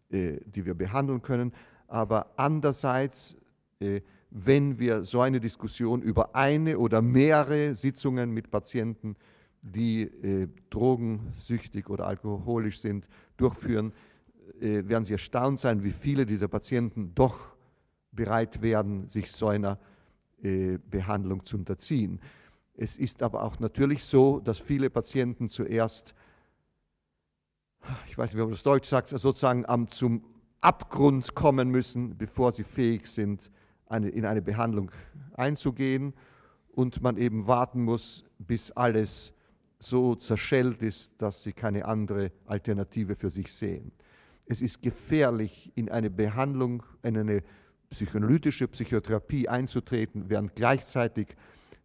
äh, 0.08 0.36
die 0.46 0.64
wir 0.64 0.74
behandeln 0.74 1.20
können. 1.20 1.52
Aber 1.88 2.30
andererseits, 2.36 3.36
äh, 3.80 4.02
wenn 4.30 4.78
wir 4.78 5.04
so 5.04 5.20
eine 5.20 5.40
Diskussion 5.40 6.00
über 6.00 6.36
eine 6.36 6.78
oder 6.78 7.02
mehrere 7.02 7.74
Sitzungen 7.74 8.30
mit 8.30 8.52
Patienten, 8.52 9.16
die 9.62 10.02
äh, 10.02 10.46
drogensüchtig 10.70 11.90
oder 11.90 12.06
alkoholisch 12.06 12.78
sind, 12.78 13.08
durchführen, 13.36 13.92
werden 14.60 15.04
Sie 15.04 15.12
erstaunt 15.12 15.60
sein, 15.60 15.84
wie 15.84 15.90
viele 15.90 16.24
dieser 16.24 16.48
Patienten 16.48 17.14
doch 17.14 17.54
bereit 18.12 18.62
werden, 18.62 19.06
sich 19.06 19.30
so 19.30 19.48
einer 19.48 19.78
Behandlung 20.40 21.44
zu 21.44 21.58
unterziehen. 21.58 22.18
Es 22.80 22.96
ist 22.96 23.24
aber 23.24 23.42
auch 23.42 23.58
natürlich 23.58 24.04
so, 24.04 24.38
dass 24.38 24.60
viele 24.60 24.88
Patienten 24.88 25.48
zuerst, 25.48 26.14
ich 28.08 28.16
weiß 28.16 28.30
nicht, 28.30 28.36
wie 28.36 28.42
man 28.42 28.52
das 28.52 28.62
Deutsch 28.62 28.88
sagt, 28.88 29.08
sozusagen 29.08 29.66
am, 29.66 29.90
zum 29.90 30.24
Abgrund 30.60 31.34
kommen 31.34 31.70
müssen, 31.70 32.16
bevor 32.16 32.52
sie 32.52 32.62
fähig 32.62 33.08
sind, 33.08 33.50
eine, 33.88 34.10
in 34.10 34.24
eine 34.24 34.42
Behandlung 34.42 34.92
einzugehen 35.34 36.14
und 36.70 37.02
man 37.02 37.16
eben 37.16 37.48
warten 37.48 37.82
muss, 37.82 38.24
bis 38.38 38.70
alles 38.70 39.32
so 39.80 40.14
zerschellt 40.14 40.80
ist, 40.80 41.10
dass 41.18 41.42
sie 41.42 41.52
keine 41.52 41.84
andere 41.84 42.30
Alternative 42.46 43.16
für 43.16 43.30
sich 43.30 43.52
sehen. 43.52 43.90
Es 44.46 44.62
ist 44.62 44.82
gefährlich, 44.82 45.72
in 45.74 45.88
eine 45.88 46.10
Behandlung, 46.10 46.84
in 47.02 47.18
eine 47.18 47.42
psychoanalytische 47.90 48.68
Psychotherapie 48.68 49.48
einzutreten, 49.48 50.30
während 50.30 50.54
gleichzeitig 50.54 51.36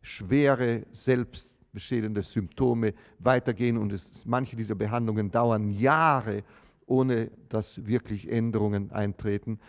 schwere 0.04 0.86
selbstbeschädigende 0.92 2.22
Symptome 2.22 2.94
weitergehen 3.18 3.78
und 3.78 3.92
es, 3.92 4.26
manche 4.28 4.56
dieser 4.56 4.76
Behandlungen 4.76 5.32
dauern 5.32 5.70
Jahre, 5.70 6.44
ohne 6.86 7.32
dass 7.50 7.84
wirklich 7.88 8.30
Änderungen 8.30 8.92
eintreten. 8.92 9.60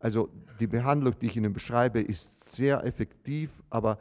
Also 0.00 0.30
die 0.58 0.66
Behandlung, 0.66 1.14
die 1.20 1.26
ich 1.26 1.36
Ihnen 1.36 1.52
beschreibe, 1.52 2.00
ist 2.00 2.50
sehr 2.50 2.84
effektiv, 2.84 3.62
aber 3.70 3.98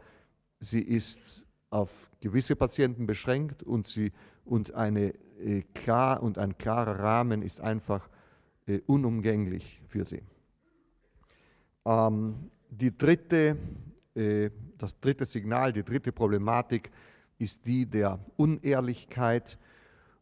sie 0.60 0.82
ist 0.82 1.46
auf 1.70 2.10
gewisse 2.20 2.56
Patienten 2.56 3.06
beschränkt 3.06 3.62
und, 3.62 3.86
sie, 3.86 4.12
und, 4.46 4.74
eine, 4.74 5.14
äh, 5.40 5.62
klar, 5.74 6.24
und 6.24 6.38
ein 6.38 6.58
klarer 6.58 7.00
Rahmen 7.00 7.42
ist 7.44 7.62
einfach 7.62 8.10
äh, 8.66 8.80
unumgänglich 8.88 9.82
für 9.88 10.06
sie. 10.06 10.22
Ähm, 11.86 12.50
die 12.70 12.96
dritte, 12.98 13.58
äh, 14.16 14.50
das 14.82 15.00
dritte 15.00 15.26
Signal, 15.26 15.74
die 15.74 15.84
dritte 15.84 16.12
Problematik 16.12 16.92
ist 17.38 17.66
die 17.66 17.86
der 17.86 18.20
Unehrlichkeit. 18.38 19.58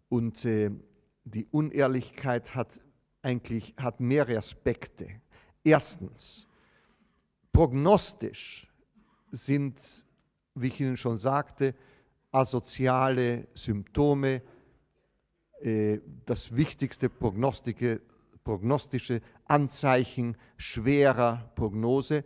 Und 0.10 0.46
äh, 0.46 0.72
die 1.24 1.46
Unehrlichkeit 1.52 2.56
hat 2.56 2.80
eigentlich 3.22 3.74
hat 3.78 4.00
mehrere 4.00 4.38
Aspekte. 4.38 5.08
Erstens, 5.64 6.48
prognostisch 7.52 8.68
sind, 9.32 10.06
wie 10.56 10.68
ich 10.68 10.80
Ihnen 10.80 10.98
schon 10.98 11.18
sagte, 11.18 11.76
asoziale 12.32 13.48
Symptome 13.54 14.42
äh, 15.62 16.00
das 16.26 16.56
wichtigste 16.56 17.10
Prognostische 17.10 18.02
Anzeichen 19.46 20.38
schwerer 20.58 21.52
Prognose, 21.56 22.24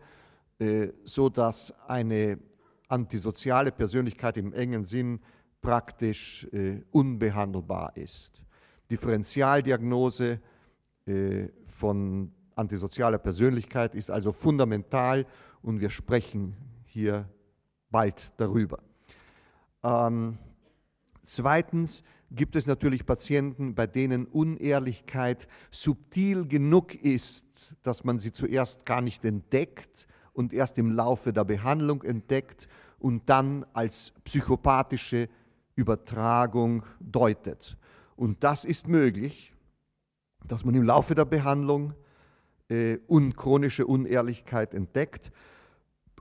sodass 1.04 1.74
eine 1.88 2.39
antisoziale 2.88 3.72
Persönlichkeit 3.72 4.38
im 4.38 4.54
engen 4.54 4.86
Sinn 4.86 5.20
praktisch 5.62 6.48
äh, 6.54 6.82
unbehandelbar 6.92 7.98
ist. 7.98 8.44
Differentialdiagnose 8.89 10.39
von 11.66 12.32
antisozialer 12.56 13.18
Persönlichkeit 13.18 13.96
ist 13.96 14.10
also 14.10 14.32
fundamental 14.32 15.26
und 15.62 15.82
wir 15.82 15.89
sprechen 15.89 16.56
hier 16.86 17.28
bald 17.89 18.32
darüber. 18.38 18.80
Ähm, 19.84 20.38
zweitens 21.24 22.04
gibt 22.32 22.56
es 22.56 22.66
natürlich 22.66 23.06
Patienten, 23.06 23.76
bei 23.76 23.88
denen 23.88 24.26
Unehrlichkeit 24.26 25.48
subtil 25.72 26.48
genug 26.48 26.96
ist, 26.96 27.76
dass 27.84 28.04
man 28.04 28.18
sie 28.18 28.32
zuerst 28.32 28.86
gar 28.86 29.02
nicht 29.02 29.24
entdeckt 29.26 30.08
und 30.34 30.54
erst 30.54 30.78
im 30.78 30.91
Laufe 30.91 31.32
der 31.32 31.46
Behandlung 31.46 32.04
entdeckt 32.04 32.67
und 33.00 33.30
dann 33.30 33.65
als 33.74 34.12
psychopathische 34.26 35.30
Übertragung 35.76 36.84
deutet. 37.00 37.78
Und 38.15 38.43
das 38.43 38.65
ist 38.65 38.88
möglich, 38.88 39.54
dass 40.46 40.65
man 40.65 40.76
im 40.76 40.84
Laufe 40.84 41.15
der 41.15 41.26
Behandlung 41.26 41.93
äh, 42.69 42.98
un 43.08 43.36
chronische 43.36 43.86
Unehrlichkeit 43.86 44.74
entdeckt. 44.74 45.32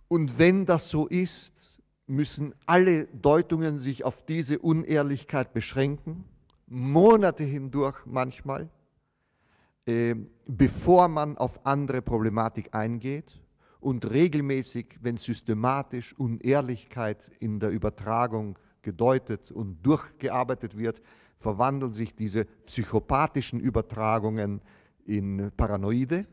Und 0.09 0.38
wenn 0.38 0.66
das 0.66 0.90
so 0.90 1.07
ist, 1.07 1.81
müssen 2.07 2.55
alle 2.66 3.07
Deutungen 3.07 3.79
sich 3.79 4.05
auf 4.05 4.25
diese 4.27 4.59
Unehrlichkeit 4.59 5.53
beschränken, 5.53 6.25
Monate 6.66 7.44
hindurch 7.44 8.07
manchmal, 8.07 8.68
äh, 9.87 10.14
bevor 10.46 11.09
man 11.09 11.37
auf 11.37 11.64
andere 11.66 12.03
Problematik 12.03 12.75
eingeht 12.75 13.41
und 13.83 14.09
regelmäßig, 14.09 14.99
wenn 15.01 15.16
systematisch 15.16 16.16
Unehrlichkeit 16.16 17.31
in 17.40 17.59
der 17.59 17.71
Übertragung 17.71 18.59
gedeutet 18.83 19.51
und 19.51 19.83
durchgearbeitet 19.83 20.79
wird, 20.79 21.03
verwandeln 21.38 21.92
sich 21.92 22.14
diese 22.14 22.45
psychopathischen 22.45 23.59
Übertragungen 23.59 24.61
in 25.05 25.51
Paranoide. 25.57 26.27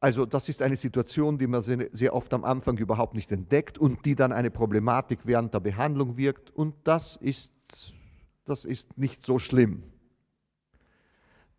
Also 0.00 0.26
das 0.26 0.48
ist 0.48 0.62
eine 0.62 0.76
Situation, 0.76 1.38
die 1.38 1.46
man 1.46 1.62
sehr 1.62 2.14
oft 2.14 2.32
am 2.34 2.44
Anfang 2.44 2.78
überhaupt 2.78 3.14
nicht 3.14 3.30
entdeckt 3.30 3.78
und 3.78 4.04
die 4.04 4.16
dann 4.16 4.32
eine 4.32 4.50
Problematik 4.50 5.20
während 5.24 5.54
der 5.54 5.60
Behandlung 5.60 6.16
wirkt. 6.16 6.50
Und 6.50 6.74
das 6.84 7.16
ist, 7.16 7.52
das 8.44 8.64
ist 8.64 8.98
nicht 8.98 9.24
so 9.24 9.38
schlimm. 9.38 9.84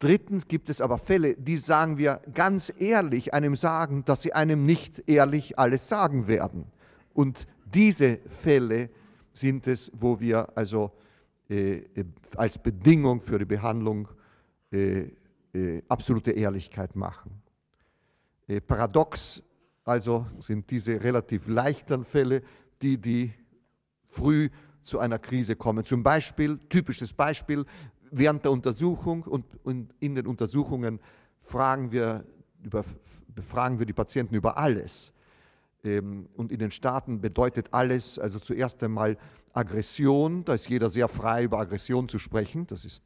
Drittens 0.04 0.50
gibt 0.50 0.70
es 0.70 0.82
aber 0.82 0.98
Fälle, 0.98 1.36
die 1.36 1.56
sagen 1.56 1.98
wir 1.98 2.20
ganz 2.34 2.74
ehrlich 2.78 3.34
einem 3.34 3.56
sagen, 3.56 4.04
dass 4.04 4.22
sie 4.22 4.34
einem 4.34 4.66
nicht 4.66 5.08
ehrlich 5.08 5.58
alles 5.58 5.88
sagen 5.88 6.28
werden. 6.28 6.66
Und 7.14 7.48
diese 7.74 8.18
Fälle 8.28 8.90
sind 9.32 9.66
es, 9.66 9.94
wo 9.96 10.20
wir 10.20 10.58
also 10.58 10.92
äh, 11.50 11.78
äh, 11.78 12.04
als 12.36 12.58
Bedingung 12.58 13.22
für 13.22 13.40
die 13.40 13.46
Behandlung 13.46 14.10
äh, 14.74 15.08
äh, 15.54 15.82
absolute 15.88 16.32
Ehrlichkeit 16.32 16.98
machen. 16.98 17.42
Äh, 18.50 18.60
paradox 18.60 19.42
also 19.86 20.28
sind 20.40 20.70
diese 20.70 21.02
relativ 21.02 21.48
leichten 21.48 22.04
Fälle, 22.04 22.44
die, 22.82 22.98
die 22.98 23.34
früh 24.10 24.50
zu 24.82 25.00
einer 25.00 25.18
Krise 25.18 25.56
kommen. 25.56 25.86
Zum 25.86 26.04
Beispiel, 26.04 26.60
typisches 26.70 27.14
Beispiel, 27.14 27.66
während 28.14 28.46
der 28.46 28.52
Untersuchung 28.52 29.24
und, 29.24 29.46
in 30.00 30.16
den 30.16 30.28
Untersuchungen 30.28 31.00
fragen 31.42 31.92
wir, 31.92 32.24
über, 32.64 32.86
befragen 33.28 33.80
wir 33.80 33.86
die 33.86 33.94
Patienten 33.94 34.36
über 34.36 34.58
alles. 34.58 35.12
Ähm, 35.84 36.30
und 36.36 36.52
in 36.52 36.60
den 36.60 36.72
Staaten 36.72 37.20
bedeutet 37.20 37.70
alles, 37.72 38.20
also 38.20 38.40
zuerst 38.40 38.82
einmal 38.84 39.18
Aggression, 39.52 40.46
da 40.46 40.54
ist 40.54 40.70
jeder 40.70 40.90
sehr 40.90 41.08
frei, 41.08 41.44
über 41.44 41.60
Aggression 41.60 42.08
zu 42.08 42.18
sprechen, 42.20 42.66
das 42.68 42.86
ist, 42.86 43.04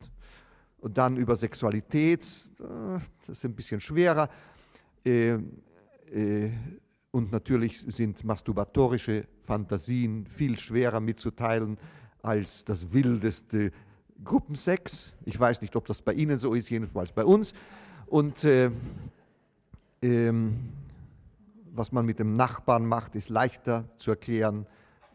und 0.79 0.97
dann 0.97 1.17
über 1.17 1.35
Sexualität, 1.35 2.21
das 2.59 3.29
ist 3.29 3.43
ein 3.43 3.55
bisschen 3.55 3.81
schwerer. 3.81 4.29
Ähm, 5.03 5.61
äh, 6.13 6.49
und 7.11 7.31
natürlich 7.31 7.79
sind 7.79 8.23
masturbatorische 8.23 9.27
Fantasien 9.41 10.25
viel 10.27 10.59
schwerer 10.59 10.99
mitzuteilen 10.99 11.77
als 12.21 12.63
das 12.63 12.93
wildeste 12.93 13.71
Gruppensex. 14.23 15.13
Ich 15.25 15.39
weiß 15.39 15.61
nicht, 15.61 15.75
ob 15.75 15.85
das 15.85 16.01
bei 16.01 16.13
Ihnen 16.13 16.37
so 16.37 16.53
ist, 16.53 16.69
jedenfalls 16.69 17.11
bei 17.11 17.25
uns. 17.25 17.53
Und 18.07 18.43
äh, 18.43 18.71
ähm, 20.01 20.69
was 21.73 21.91
man 21.91 22.05
mit 22.05 22.19
dem 22.19 22.35
Nachbarn 22.35 22.85
macht, 22.85 23.15
ist 23.15 23.29
leichter 23.29 23.85
zu 23.95 24.11
erklären 24.11 24.65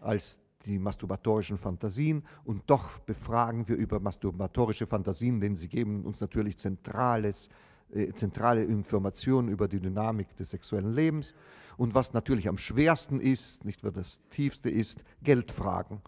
als 0.01 0.39
die 0.65 0.79
masturbatorischen 0.79 1.59
Fantasien. 1.59 2.23
Und 2.45 2.63
doch 2.67 2.99
befragen 3.01 3.67
wir 3.69 3.77
über 3.77 4.01
masturbatorische 4.01 4.87
Fantasien, 4.87 5.41
denn 5.41 5.57
sie 5.57 5.69
geben 5.69 6.05
uns 6.05 6.21
natürlich 6.21 6.57
zentrales, 6.57 7.49
äh, 7.93 8.13
zentrale 8.13 8.65
Informationen 8.65 9.49
über 9.49 9.67
die 9.67 9.81
Dynamik 9.81 10.37
des 10.37 10.51
sexuellen 10.51 10.93
Lebens. 10.93 11.35
Und 11.77 11.95
was 11.95 12.13
natürlich 12.13 12.49
am 12.49 12.59
schwersten 12.59 13.21
ist, 13.21 13.65
nicht 13.65 13.83
nur 13.83 13.93
das 13.93 14.21
tiefste 14.31 14.71
ist, 14.71 15.03
Geldfragen. 15.23 16.01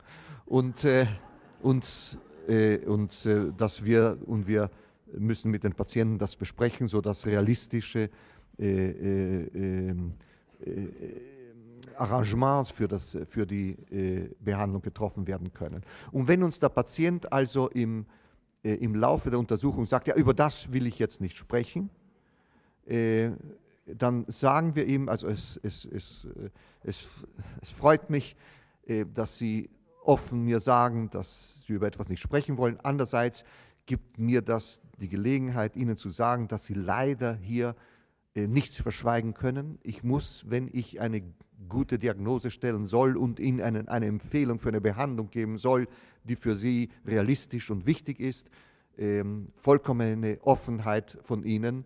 Und, 0.47 0.85
äh, 0.85 1.07
und, 1.63 2.19
und 2.47 3.27
äh, 3.27 3.53
dass 3.57 3.85
wir, 3.85 4.19
und 4.27 4.47
wir 4.47 4.71
müssen 5.13 5.51
mit 5.51 5.65
den 5.65 5.73
Patienten 5.73 6.19
das 6.19 6.37
besprechen, 6.37 6.89
sodass 6.89 7.27
realistische 7.27 8.11
äh, 8.59 8.91
äh, 8.91 9.49
ähm, 9.55 10.13
äh, 10.65 10.89
Arrangements 11.97 12.71
für, 12.71 12.89
das, 12.89 13.17
für 13.29 13.47
die 13.47 13.71
äh, 13.91 14.29
Behandlung 14.41 14.83
getroffen 14.83 15.27
werden 15.27 15.53
können. 15.53 15.83
Und 16.13 16.29
wenn 16.29 16.43
uns 16.43 16.59
der 16.59 16.69
Patient 16.69 17.33
also 17.33 17.69
im, 17.69 18.07
äh, 18.63 18.75
im 18.75 18.95
Laufe 18.95 19.31
der 19.31 19.39
Untersuchung 19.39 19.87
sagt, 19.87 20.09
ja, 20.09 20.15
über 20.17 20.35
das 20.35 20.73
will 20.73 20.87
ich 20.87 20.99
jetzt 20.99 21.21
nicht 21.21 21.37
sprechen, 21.37 21.91
dann 23.87 24.27
sagen 24.29 24.75
wir 24.75 24.85
ihm, 24.85 25.09
also 25.09 25.27
es, 25.27 25.59
es, 25.63 25.87
es, 25.87 26.29
es 26.83 27.71
freut 27.71 28.11
mich, 28.11 28.37
dass 29.15 29.39
Sie 29.39 29.71
offen 30.07 30.45
mir 30.45 30.59
sagen, 30.59 31.11
dass 31.11 31.63
Sie 31.67 31.73
über 31.73 31.87
etwas 31.87 32.09
nicht 32.09 32.23
sprechen 32.23 32.57
wollen. 32.57 32.79
Andererseits 32.83 33.45
gibt 33.87 34.19
mir 34.19 34.43
das 34.43 34.81
die 34.99 35.09
Gelegenheit, 35.09 35.77
Ihnen 35.77 35.97
zu 35.97 36.11
sagen, 36.11 36.49
dass 36.49 36.65
Sie 36.67 36.75
leider 36.75 37.35
hier 37.35 37.75
äh, 38.35 38.47
nichts 38.47 38.77
verschweigen 38.77 39.35
können. 39.35 39.79
Ich 39.83 40.03
muss, 40.03 40.45
wenn 40.49 40.69
ich 40.73 41.01
eine 41.01 41.23
gute 41.69 41.99
Diagnose 41.99 42.51
stellen 42.51 42.87
soll 42.87 43.17
und 43.17 43.41
Ihnen 43.41 43.61
eine, 43.61 43.89
eine 43.89 44.07
Empfehlung 44.07 44.59
für 44.59 44.69
eine 44.69 44.81
Behandlung 44.81 45.31
geben 45.31 45.59
soll, 45.59 45.89
die 46.25 46.37
für 46.37 46.57
Sie 46.57 46.91
realistisch 47.07 47.71
und 47.71 47.87
wichtig 47.87 48.21
ist, 48.21 48.49
ähm, 48.99 49.49
vollkommene 49.57 50.39
Offenheit 50.43 51.19
von 51.23 51.45
Ihnen. 51.45 51.85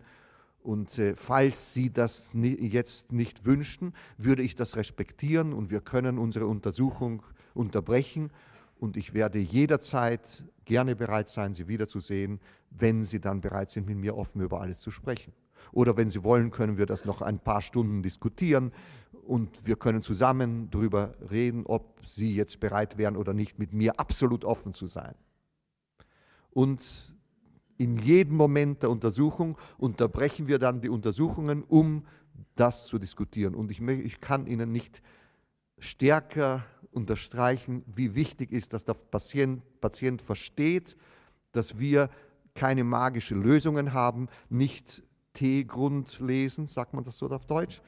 Und 0.61 0.97
äh, 0.99 1.15
falls 1.15 1.73
Sie 1.73 1.91
das 1.91 2.33
ni 2.33 2.49
jetzt 2.49 3.11
nicht 3.11 3.45
wünschen, 3.45 3.93
würde 4.17 4.43
ich 4.43 4.55
das 4.55 4.75
respektieren 4.75 5.53
und 5.53 5.71
wir 5.71 5.81
können 5.81 6.17
unsere 6.17 6.47
Untersuchung 6.47 7.23
unterbrechen. 7.59 8.31
Und 8.79 8.95
ich 8.97 9.13
werde 9.13 9.39
jederzeit 9.39 10.43
gerne 10.65 10.95
bereit 10.95 11.29
sein, 11.29 11.53
Sie 11.53 11.67
wiederzusehen, 11.67 12.39
wenn 12.71 13.03
Sie 13.03 13.19
dann 13.19 13.41
bereit 13.41 13.69
sind, 13.69 13.87
mit 13.87 13.97
mir 13.97 14.15
offen 14.17 14.41
über 14.41 14.61
alles 14.61 14.79
zu 14.79 14.89
sprechen. 14.89 15.33
Oder 15.71 15.97
wenn 15.97 16.09
Sie 16.09 16.23
wollen, 16.23 16.49
können 16.49 16.77
wir 16.77 16.85
das 16.85 17.05
noch 17.05 17.21
ein 17.21 17.39
paar 17.39 17.61
Stunden 17.61 18.01
diskutieren 18.01 18.71
und 19.27 19.67
wir 19.67 19.75
können 19.75 20.01
zusammen 20.01 20.69
darüber 20.71 21.13
reden, 21.29 21.65
ob 21.65 22.05
Sie 22.05 22.33
jetzt 22.33 22.59
bereit 22.59 22.97
wären 22.97 23.17
oder 23.17 23.33
nicht, 23.33 23.59
mit 23.59 23.73
mir 23.73 23.99
absolut 23.99 24.45
offen 24.45 24.73
zu 24.73 24.87
sein. 24.87 25.15
Und 26.51 27.13
in 27.77 27.97
jedem 27.97 28.35
Moment 28.35 28.81
der 28.81 28.89
Untersuchung 28.89 29.57
unterbrechen 29.77 30.47
wir 30.47 30.59
dann 30.59 30.81
die 30.81 30.89
Untersuchungen, 30.89 31.63
um 31.63 32.05
das 32.55 32.85
zu 32.87 32.97
diskutieren. 32.97 33.55
Und 33.55 33.71
ich, 33.71 33.81
ich 33.81 34.19
kann 34.21 34.47
Ihnen 34.47 34.71
nicht 34.71 35.01
stärker 35.77 36.65
unterstreichen, 36.91 37.83
wie 37.87 38.15
wichtig 38.15 38.51
ist, 38.51 38.73
dass 38.73 38.85
der 38.85 38.93
Patient, 38.93 39.61
Patient 39.81 40.21
versteht, 40.21 40.97
dass 41.51 41.79
wir 41.79 42.09
keine 42.55 42.83
magischen 42.83 43.41
Lösungen 43.41 43.93
haben, 43.93 44.27
nicht 44.49 45.03
Teegrund 45.33 46.19
lesen, 46.19 46.67
sagt 46.67 46.93
man 46.93 47.03
das 47.03 47.17
so 47.17 47.29
auf 47.29 47.45
Deutsch? 47.45 47.81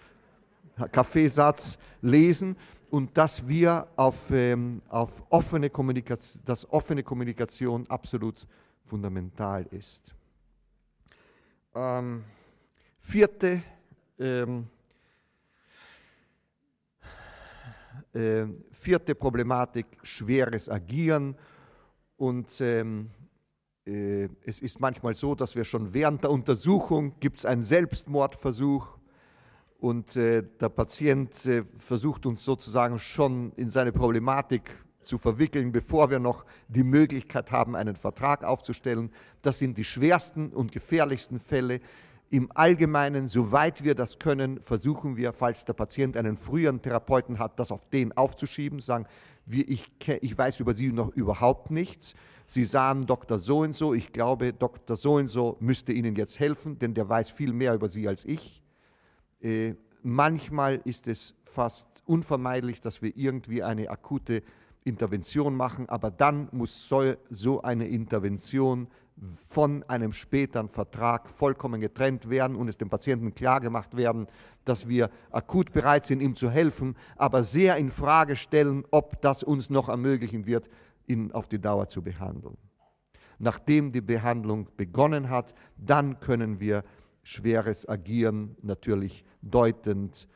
Kaffeesatz 0.92 1.78
lesen 2.02 2.56
und 2.90 3.18
dass 3.18 3.48
wir 3.48 3.88
auf, 3.96 4.32
ähm, 4.32 4.82
auf 4.90 5.24
offene 5.30 5.70
Kommunikation, 5.70 6.44
dass 6.46 6.70
offene 6.72 7.04
Kommunikation 7.04 7.88
absolut 7.88 8.48
fundamental 8.86 9.66
ist. 9.72 10.14
Ähm, 11.74 12.24
vierte 13.00 13.64
ähm, 14.20 14.68
äh, 18.14 18.46
vierte 18.72 19.16
Problematik, 19.16 19.86
schweres 20.04 20.70
Agieren 20.70 21.36
und 22.18 22.60
ähm, 22.62 23.10
äh, 23.86 24.30
es 24.46 24.60
ist 24.60 24.80
manchmal 24.80 25.16
so, 25.16 25.36
dass 25.36 25.56
wir 25.56 25.64
schon 25.64 25.94
während 25.94 26.24
der 26.24 26.32
Untersuchung 26.32 27.14
gibt 27.20 27.39
es 27.39 27.46
einen 27.46 27.64
Selbstmordversuch 27.64 28.98
und 29.80 30.16
äh, 30.16 30.44
der 30.60 30.70
Patient 30.70 31.46
äh, 31.48 31.64
versucht 31.80 32.26
uns 32.28 32.46
sozusagen 32.46 33.00
schon 33.00 33.52
in 33.56 33.72
seine 33.72 33.92
Problematik 33.92 34.70
zu 35.04 35.18
verwickeln, 35.18 35.72
bevor 35.72 36.12
wir 36.12 36.20
noch 36.20 36.46
die 36.68 36.84
Möglichkeit 36.84 37.52
haben, 37.52 37.76
einen 37.76 37.96
Vertrag 37.96 38.44
aufzustellen. 38.44 39.12
Das 39.42 39.58
sind 39.58 39.78
die 39.78 39.84
schwersten 39.84 40.50
und 40.50 40.72
gefährlichsten 40.72 41.39
Fälle. 41.39 41.82
Im 42.34 42.49
Allgemeinen, 42.55 43.27
soweit 43.27 43.84
wir 43.84 43.93
das 43.93 44.17
können, 44.17 44.61
versuchen 44.61 45.17
wir, 45.17 45.34
falls 45.34 45.65
der 45.65 45.73
Patient 45.73 46.15
einen 46.15 46.38
früheren 46.38 46.82
Therapeuten 46.82 47.39
hat, 47.39 47.59
das 47.59 47.73
auf 47.73 47.89
den 47.89 48.15
aufzuschieben, 48.15 48.79
sagen, 48.79 49.05
wir, 49.45 49.67
ich, 49.67 49.91
ich 50.21 50.38
weiß 50.38 50.61
über 50.61 50.73
Sie 50.73 50.93
noch 50.93 51.09
überhaupt 51.09 51.71
nichts. 51.71 52.15
Sie 52.47 52.63
sahen 52.63 53.05
Dr. 53.05 53.38
So 53.38 53.59
und 53.59 53.73
so, 53.73 53.93
ich 53.93 54.13
glaube, 54.13 54.53
Dr. 54.53 54.95
So 54.95 55.15
und 55.15 55.27
so 55.27 55.57
müsste 55.59 55.91
Ihnen 55.91 56.15
jetzt 56.15 56.39
helfen, 56.39 56.79
denn 56.79 56.93
der 56.93 57.09
weiß 57.09 57.29
viel 57.29 57.51
mehr 57.51 57.73
über 57.73 57.89
Sie 57.89 58.07
als 58.07 58.23
ich. 58.23 58.63
Äh, 59.41 59.73
manchmal 60.01 60.79
ist 60.86 61.09
es 61.09 61.36
fast 61.43 61.86
unvermeidlich, 62.05 62.79
dass 62.79 63.01
wir 63.01 63.11
irgendwie 63.17 63.61
eine 63.61 63.89
akute 63.89 64.41
Intervention 64.86 65.53
machen, 65.53 65.89
aber 65.89 66.09
dann 66.11 66.47
muss 66.53 66.88
so, 66.88 67.13
so 67.29 67.61
eine 67.61 67.89
Intervention 67.89 68.88
von 69.47 69.84
einem 69.84 70.13
späteren 70.13 70.67
Vertrag 70.67 71.30
vollkommen 71.30 71.80
getrennt 71.80 72.30
werden 72.30 72.55
und 72.55 72.67
es 72.67 72.78
dem 72.78 72.89
Patienten 72.89 73.36
klargemacht 73.36 73.95
werden, 73.95 74.28
dass 74.65 74.88
wir 74.88 75.11
akut 75.32 75.72
bereit 75.74 76.05
sind, 76.05 76.22
ihm 76.22 76.36
zu 76.36 76.49
helfen, 76.49 76.95
aber 77.17 77.43
sehr 77.43 77.78
in 77.78 77.91
Frage 77.91 78.36
stellen, 78.36 78.84
ob 78.89 79.22
das 79.22 79.43
uns 79.43 79.69
noch 79.69 79.89
ermöglichen 79.89 80.45
wird, 80.45 80.69
ihn 81.05 81.32
auf 81.32 81.47
die 81.47 81.59
Dauer 81.59 81.88
zu 81.88 82.01
behandeln. 82.01 82.57
Nachdem 83.38 83.91
die 83.91 84.01
Behandlung 84.01 84.67
begonnen 84.78 85.30
hat, 85.30 85.53
dann 85.78 86.19
können 86.19 86.59
wir 86.59 86.84
schweres 87.24 87.88
Agieren 87.88 88.55
natürlich 88.61 89.24
deutend 89.41 90.28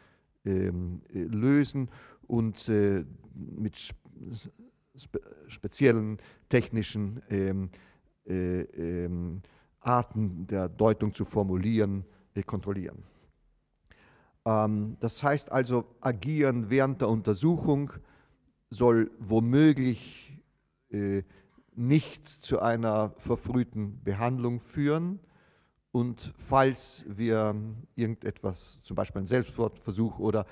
ähm, 0.44 1.02
lösen 1.12 1.90
und 2.28 2.70
äh, 2.70 3.04
mit 3.34 3.78
spe 3.78 5.20
speziellen 5.48 6.18
technischen 6.50 7.22
ähm, 7.30 7.70
äh, 8.28 8.62
ähm, 8.62 9.42
Arten 9.80 10.48
der 10.48 10.70
Deutung 10.70 11.14
zu 11.14 11.26
formulieren, 11.26 12.06
äh, 12.34 12.44
kontrollieren. 12.44 13.04
Ähm, 14.46 14.98
das 15.00 15.22
heißt 15.24 15.52
also, 15.52 15.86
agieren 16.02 16.70
während 16.70 17.02
der 17.02 17.10
Untersuchung 17.10 17.92
soll 18.70 19.12
womöglich 19.20 20.42
äh, 20.90 21.24
nicht 21.76 22.28
zu 22.28 22.62
einer 22.62 23.12
verfrühten 23.18 24.02
Behandlung 24.04 24.60
führen. 24.60 25.20
Und 25.92 26.34
falls 26.38 27.06
wir 27.08 27.56
irgendetwas, 27.96 28.80
zum 28.84 28.96
Beispiel 28.96 29.20
einen 29.20 29.28
Selbstmordversuch 29.28 30.20
oder 30.20 30.46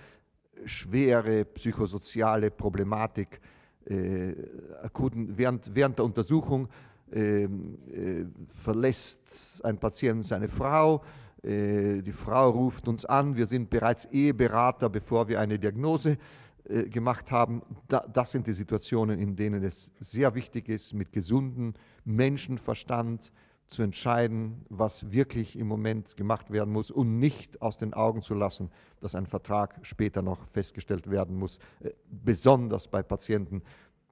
schwere 0.65 1.45
psychosoziale 1.45 2.51
Problematik 2.51 3.41
äh, 3.85 4.33
akuten, 4.81 5.37
während, 5.37 5.75
während 5.75 5.97
der 5.97 6.05
Untersuchung 6.05 6.69
ähm, 7.13 7.77
äh, 7.91 8.25
verlässt 8.47 9.61
ein 9.63 9.77
Patient 9.77 10.23
seine 10.23 10.47
Frau, 10.47 11.03
äh, 11.43 12.01
die 12.01 12.11
Frau 12.13 12.49
ruft 12.49 12.87
uns 12.87 13.05
an, 13.05 13.35
wir 13.35 13.45
sind 13.45 13.69
bereits 13.69 14.05
Eheberater, 14.05 14.89
bevor 14.89 15.27
wir 15.27 15.39
eine 15.39 15.59
Diagnose 15.59 16.17
äh, 16.63 16.83
gemacht 16.83 17.31
haben. 17.31 17.61
das 17.87 18.31
sind 18.31 18.47
die 18.47 18.53
Situationen, 18.53 19.19
in 19.19 19.35
denen 19.35 19.63
es 19.63 19.91
sehr 19.99 20.33
wichtig 20.35 20.69
ist, 20.69 20.93
mit 20.93 21.11
gesundem 21.11 21.73
Menschenverstand 22.05 23.31
zu 23.67 23.83
entscheiden, 23.83 24.65
was 24.69 25.11
wirklich 25.11 25.57
im 25.57 25.67
Moment 25.67 26.15
gemacht 26.15 26.51
werden 26.51 26.71
muss 26.71 26.91
und 26.91 27.19
nicht 27.19 27.61
aus 27.61 27.77
den 27.77 27.93
Augen 27.93 28.21
zu 28.21 28.35
lassen, 28.35 28.69
dass 29.01 29.15
ein 29.15 29.25
Vertrag 29.25 29.79
später 29.81 30.21
noch 30.21 30.45
festgestellt 30.47 31.09
werden 31.09 31.35
muss, 31.35 31.59
besonders 32.07 32.87
bei 32.87 33.01
Patienten, 33.01 33.63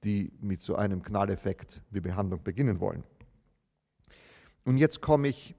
die 0.04 0.32
mit 0.40 0.62
so 0.62 0.76
einem 0.76 1.02
Knalleffekt 1.02 1.82
die 1.90 2.00
Behandlung 2.00 2.42
beginnen 2.42 2.80
wollen. 2.80 3.04
Und 4.64 4.78
jetzt 4.78 5.00
komme 5.00 5.28
ich, 5.28 5.54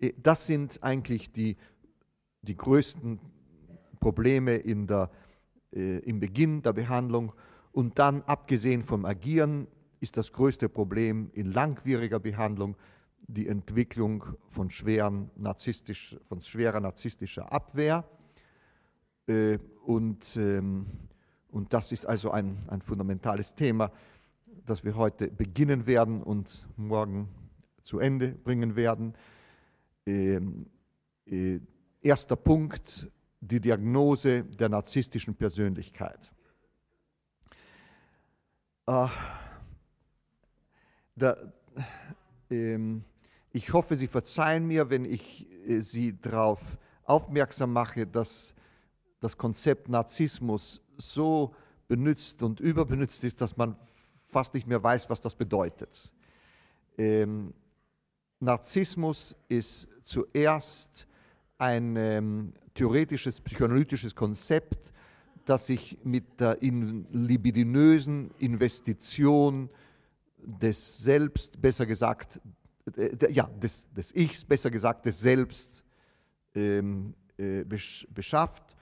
äh, 0.00 0.12
das 0.16 0.46
sind 0.46 0.82
eigentlich 0.82 1.32
die, 1.32 1.56
die 2.42 2.56
größten 2.56 3.20
Probleme 4.00 4.56
in 4.56 4.86
der, 4.86 5.10
äh, 5.72 5.98
im 5.98 6.20
Beginn 6.20 6.62
der 6.62 6.72
Behandlung. 6.72 7.32
Und 7.72 7.98
dann, 7.98 8.22
abgesehen 8.22 8.82
vom 8.82 9.04
Agieren, 9.04 9.66
ist 10.00 10.16
das 10.16 10.32
größte 10.32 10.68
Problem 10.68 11.30
in 11.34 11.52
langwieriger 11.52 12.18
Behandlung 12.18 12.76
die 13.26 13.46
Entwicklung 13.46 14.24
von, 14.48 14.70
schweren 14.70 15.30
narzisstisch, 15.36 16.16
von 16.28 16.42
schwerer 16.42 16.80
narzisstischer 16.80 17.52
Abwehr. 17.52 18.04
Äh, 19.26 19.58
und 19.84 20.36
ähm, 20.36 20.86
und 21.52 21.72
das 21.72 21.92
ist 21.92 22.06
also 22.06 22.30
ein, 22.30 22.58
ein 22.68 22.80
fundamentales 22.80 23.54
Thema, 23.54 23.90
das 24.66 24.84
wir 24.84 24.96
heute 24.96 25.28
beginnen 25.28 25.86
werden 25.86 26.22
und 26.22 26.66
morgen 26.76 27.28
zu 27.82 27.98
Ende 27.98 28.28
bringen 28.32 28.76
werden. 28.76 29.14
Ähm, 30.06 30.66
äh, 31.26 31.60
erster 32.02 32.36
Punkt, 32.36 33.10
die 33.40 33.60
Diagnose 33.60 34.44
der 34.44 34.68
narzisstischen 34.68 35.34
Persönlichkeit. 35.34 36.30
Äh, 38.86 39.08
da, 41.16 41.36
ähm, 42.50 43.04
ich 43.52 43.72
hoffe, 43.72 43.96
Sie 43.96 44.08
verzeihen 44.08 44.66
mir, 44.66 44.90
wenn 44.90 45.04
ich 45.04 45.48
äh, 45.68 45.80
Sie 45.80 46.18
darauf 46.20 46.60
aufmerksam 47.04 47.72
mache, 47.72 48.06
dass 48.06 48.54
das 49.20 49.36
Konzept 49.36 49.88
Narzissmus 49.88 50.80
so 51.00 51.54
benutzt 51.88 52.42
und 52.42 52.60
überbenutzt 52.60 53.24
ist, 53.24 53.40
dass 53.40 53.56
man 53.56 53.76
fast 54.26 54.54
nicht 54.54 54.66
mehr 54.66 54.82
weiß, 54.82 55.10
was 55.10 55.20
das 55.20 55.34
bedeutet. 55.34 56.10
Ähm, 56.96 57.52
Narzissmus 58.38 59.36
ist 59.48 59.88
zuerst 60.02 61.06
ein 61.58 61.96
ähm, 61.96 62.52
theoretisches, 62.74 63.40
psychoanalytisches 63.40 64.14
Konzept, 64.14 64.92
das 65.44 65.66
sich 65.66 65.98
mit 66.04 66.40
der 66.40 66.62
in 66.62 67.06
libidinösen 67.12 68.30
Investition 68.38 69.68
des 70.38 70.98
Selbst, 70.98 71.60
besser 71.60 71.86
gesagt, 71.86 72.40
äh, 72.96 73.30
ja, 73.30 73.44
des, 73.62 73.92
des 73.92 74.14
Ichs, 74.14 74.44
besser 74.44 74.70
gesagt, 74.70 75.04
des 75.06 75.20
Selbst 75.20 75.84
ähm, 76.54 77.14
äh, 77.36 77.64
beschafft 77.64 78.76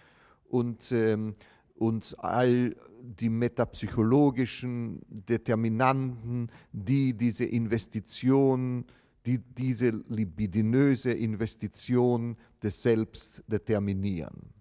und 0.48 0.92
ähm, 0.92 1.34
und 1.78 2.16
all 2.18 2.76
die 3.00 3.28
metapsychologischen 3.28 5.00
Determinanten, 5.08 6.50
die 6.72 7.14
diese 7.14 7.44
Investition, 7.44 8.84
die 9.24 9.38
diese 9.38 9.90
libidinöse 10.08 11.12
Investition 11.12 12.36
des 12.62 12.82
Selbst 12.82 13.44
determinieren. 13.46 14.52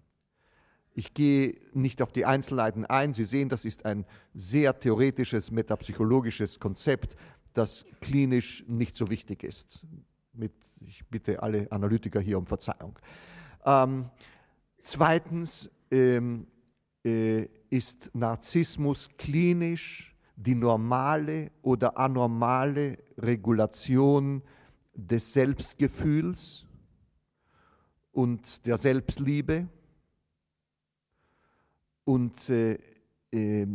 Ich 0.94 1.14
gehe 1.14 1.60
nicht 1.74 2.02
auf 2.02 2.12
die 2.12 2.24
Einzelheiten 2.24 2.84
ein. 2.84 3.12
Sie 3.12 3.24
sehen, 3.24 3.48
das 3.48 3.64
ist 3.64 3.84
ein 3.84 4.04
sehr 4.34 4.78
theoretisches, 4.78 5.50
metapsychologisches 5.50 6.58
Konzept, 6.58 7.16
das 7.54 7.84
klinisch 8.00 8.64
nicht 8.66 8.96
so 8.96 9.08
wichtig 9.10 9.44
ist. 9.44 9.86
Mit, 10.32 10.52
ich 10.80 11.06
bitte 11.06 11.42
alle 11.42 11.70
Analytiker 11.70 12.20
hier 12.20 12.38
um 12.38 12.46
Verzeihung. 12.46 12.98
Ähm, 13.64 14.10
zweitens, 14.80 15.70
ähm, 15.90 16.46
äh, 16.46 16.57
ist 17.70 18.10
Narzissmus 18.14 19.08
klinisch 19.16 20.14
die 20.36 20.54
normale 20.54 21.50
oder 21.62 21.98
anormale 21.98 22.98
Regulation 23.18 24.42
des 24.94 25.32
Selbstgefühls 25.32 26.64
und 28.12 28.64
der 28.66 28.76
Selbstliebe. 28.76 29.68
Und 32.04 32.48
äh, 32.48 32.78
äh, 33.32 33.66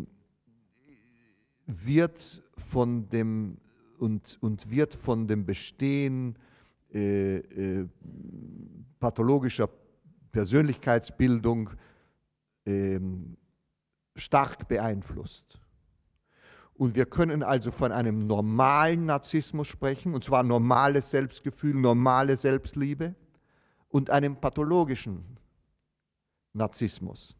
wird 1.65 2.41
von 2.57 3.09
dem 3.09 3.57
und, 3.99 4.37
und 4.41 4.69
wird 4.69 4.95
von 4.95 5.27
dem 5.27 5.45
Bestehen 5.45 6.35
äh, 6.93 7.37
äh 7.37 7.87
pathologischer 8.99 9.69
Persönlichkeitsbildung 10.31 11.69
ähm, 12.65 13.37
stark 14.15 14.67
beeinflusst. 14.67 15.59
Und 16.75 16.95
wir 16.95 17.05
können 17.05 17.43
also 17.43 17.71
von 17.71 17.91
einem 17.91 18.25
normalen 18.25 19.05
Narzissmus 19.05 19.67
sprechen, 19.67 20.13
und 20.13 20.23
zwar 20.23 20.43
normales 20.43 21.11
Selbstgefühl, 21.11 21.75
normale 21.75 22.35
Selbstliebe, 22.35 23.15
und 23.89 24.09
einem 24.09 24.35
pathologischen 24.35 25.23
Narzissmus, 26.53 27.35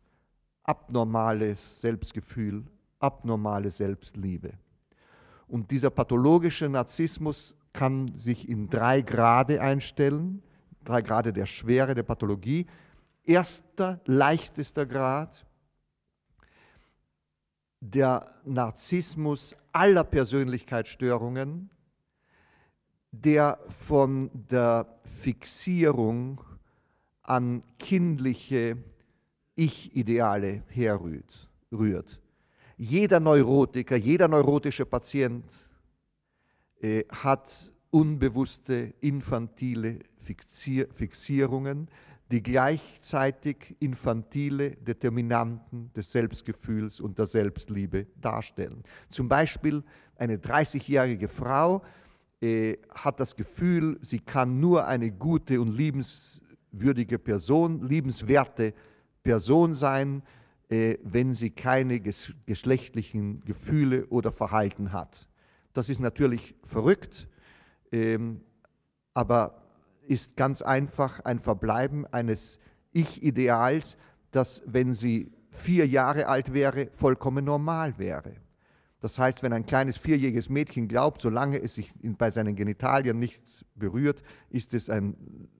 abnormales 0.64 1.82
Selbstgefühl, 1.82 2.64
abnormale 3.00 3.72
Selbstliebe. 3.72 4.54
Und 5.48 5.72
dieser 5.72 5.90
pathologische 5.90 6.70
Narzissmus 6.70 7.56
kann 7.74 8.16
sich 8.16 8.48
in 8.48 8.70
drei 8.70 9.02
Grade 9.02 9.62
einstellen, 9.62 10.44
drei 10.84 11.02
Grade 11.02 11.34
der 11.34 11.48
Schwere 11.48 11.96
der 11.96 12.04
Pathologie 12.04 12.68
erster, 13.24 14.02
leichtester 14.06 14.86
Grad, 14.86 15.46
der 17.80 18.34
Narzissmus 18.46 19.56
aller 19.72 20.04
Persönlichkeitsstörungen, 20.04 21.70
der 23.12 23.60
von 23.68 24.30
der 24.34 25.00
Fixierung 25.04 26.42
an 27.22 27.64
kindliche 27.78 28.78
Ich-Ideale 29.56 30.64
herrührt. 30.68 32.22
Jeder 32.78 33.20
Neurotiker, 33.20 33.96
jeder 33.96 34.28
neurotische 34.28 34.86
Patient 34.86 35.68
äh, 36.82 37.04
hat 37.10 37.72
unbewusste 37.92 38.94
infantile 39.02 40.00
Fixier 40.18 40.88
Fixierungen, 40.92 41.88
die 42.34 42.42
gleichzeitig 42.42 43.76
infantile 43.80 44.72
Determinanten 44.72 45.94
des 45.94 46.12
Selbstgefühls 46.12 47.00
und 47.00 47.20
der 47.20 47.28
Selbstliebe 47.28 48.08
darstellen. 48.20 48.82
Zum 49.10 49.30
Beispiel 49.30 49.84
eine 50.16 50.38
30-jährige 50.38 51.28
Frau 51.28 51.84
äh, 52.42 52.78
hat 52.90 53.20
das 53.20 53.36
Gefühl, 53.36 54.00
sie 54.02 54.18
kann 54.18 54.60
nur 54.60 54.88
eine 54.88 55.12
gute 55.12 55.62
und 55.62 55.78
liebenswürdige 55.78 57.20
Person, 57.20 57.88
liebenswerte 57.88 58.74
Person 59.22 59.76
sein, 59.76 60.24
äh, 60.70 60.98
wenn 61.04 61.36
sie 61.36 61.52
keine 61.52 62.00
ges 62.00 62.34
geschlechtlichen 62.48 63.46
Gefühle 63.46 64.08
oder 64.08 64.32
Verhalten 64.32 64.92
hat. 64.92 65.30
Das 65.74 65.88
ist 65.88 66.00
natürlich 66.00 66.56
verrückt, 66.64 67.28
ähm, 67.92 68.42
aber 69.14 69.63
ist 70.08 70.36
ganz 70.36 70.62
einfach 70.62 71.20
ein 71.22 71.40
Verbleiben 71.40 72.06
eines 72.08 72.60
Ich-Ideals, 72.92 73.98
das, 74.32 74.64
wenn 74.66 74.94
sie 74.94 75.32
vier 75.52 75.88
Jahre 75.88 76.28
alt 76.28 76.54
wäre, 76.54 76.88
vollkommen 76.96 77.46
normal 77.46 77.98
wäre. 77.98 78.34
Das 79.00 79.20
heißt, 79.20 79.44
wenn 79.44 79.52
ein 79.52 79.66
kleines 79.66 79.98
vierjähriges 79.98 80.50
Mädchen 80.50 80.88
glaubt, 80.88 81.22
solange 81.22 81.62
es 81.62 81.76
sich 81.76 81.94
bei 82.02 82.32
seinen 82.32 82.56
Genitalien 82.56 83.20
nicht 83.20 83.42
berührt, 83.76 84.24
ist 84.50 84.74
es 84.74 84.90
ein 84.90 85.16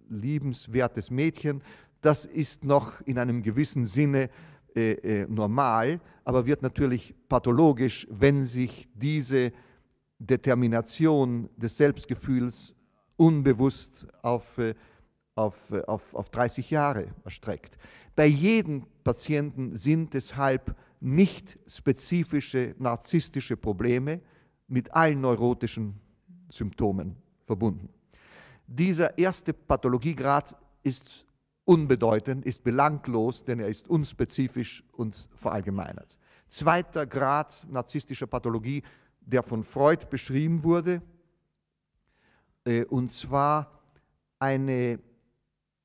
liebenswertes 0.10 1.12
Mädchen. 1.12 1.62
Das 2.00 2.26
ist 2.26 2.64
noch 2.64 3.02
in 3.02 3.18
einem 3.20 3.44
gewissen 3.44 3.86
Sinne 3.86 4.30
äh, 4.76 4.94
äh, 4.94 5.28
normal, 5.28 6.00
aber 6.24 6.46
wird 6.46 6.62
natürlich 6.62 7.14
pathologisch, 7.28 8.08
wenn 8.10 8.46
sich 8.46 8.88
diese 8.94 9.52
Determination 10.20 11.50
des 11.58 11.76
Selbstgefühls 11.76 12.74
unbewusst 13.18 14.08
auf, 14.22 14.58
äh, 14.58 14.76
auf, 15.36 15.72
äh, 15.72 15.82
auf, 15.84 16.14
auf 16.14 16.30
30 16.30 16.70
Jahre 16.70 17.08
erstreckt. 17.24 17.78
Bei 18.16 18.26
jedem 18.26 18.86
Patienten 19.04 19.76
sind 19.78 20.14
deshalb 20.14 20.76
nicht 21.00 21.60
spezifische 21.68 22.76
narzisstische 22.80 23.58
Probleme 23.58 24.22
mit 24.68 24.94
allen 24.94 25.22
neurotischen 25.22 26.00
Symptomen 26.50 27.16
verbunden. 27.44 27.90
Dieser 28.68 29.18
erste 29.18 29.54
Pathologiegrad 29.54 30.56
ist 30.84 31.26
unbedeutend, 31.66 32.46
ist 32.46 32.64
belanglos, 32.64 33.44
denn 33.44 33.60
er 33.60 33.68
ist 33.68 33.90
unspezifisch 33.90 34.84
und 34.94 35.28
verallgemeinert. 35.36 36.18
Zweiter 36.48 37.06
Grad 37.06 37.66
narzisstischer 37.70 38.28
Pathologie, 38.28 38.84
der 39.22 39.44
von 39.44 39.64
Freud 39.64 40.06
beschrieben 40.10 40.64
wurde, 40.64 41.02
und 42.90 43.12
zwar 43.12 43.72
eine, 44.40 45.00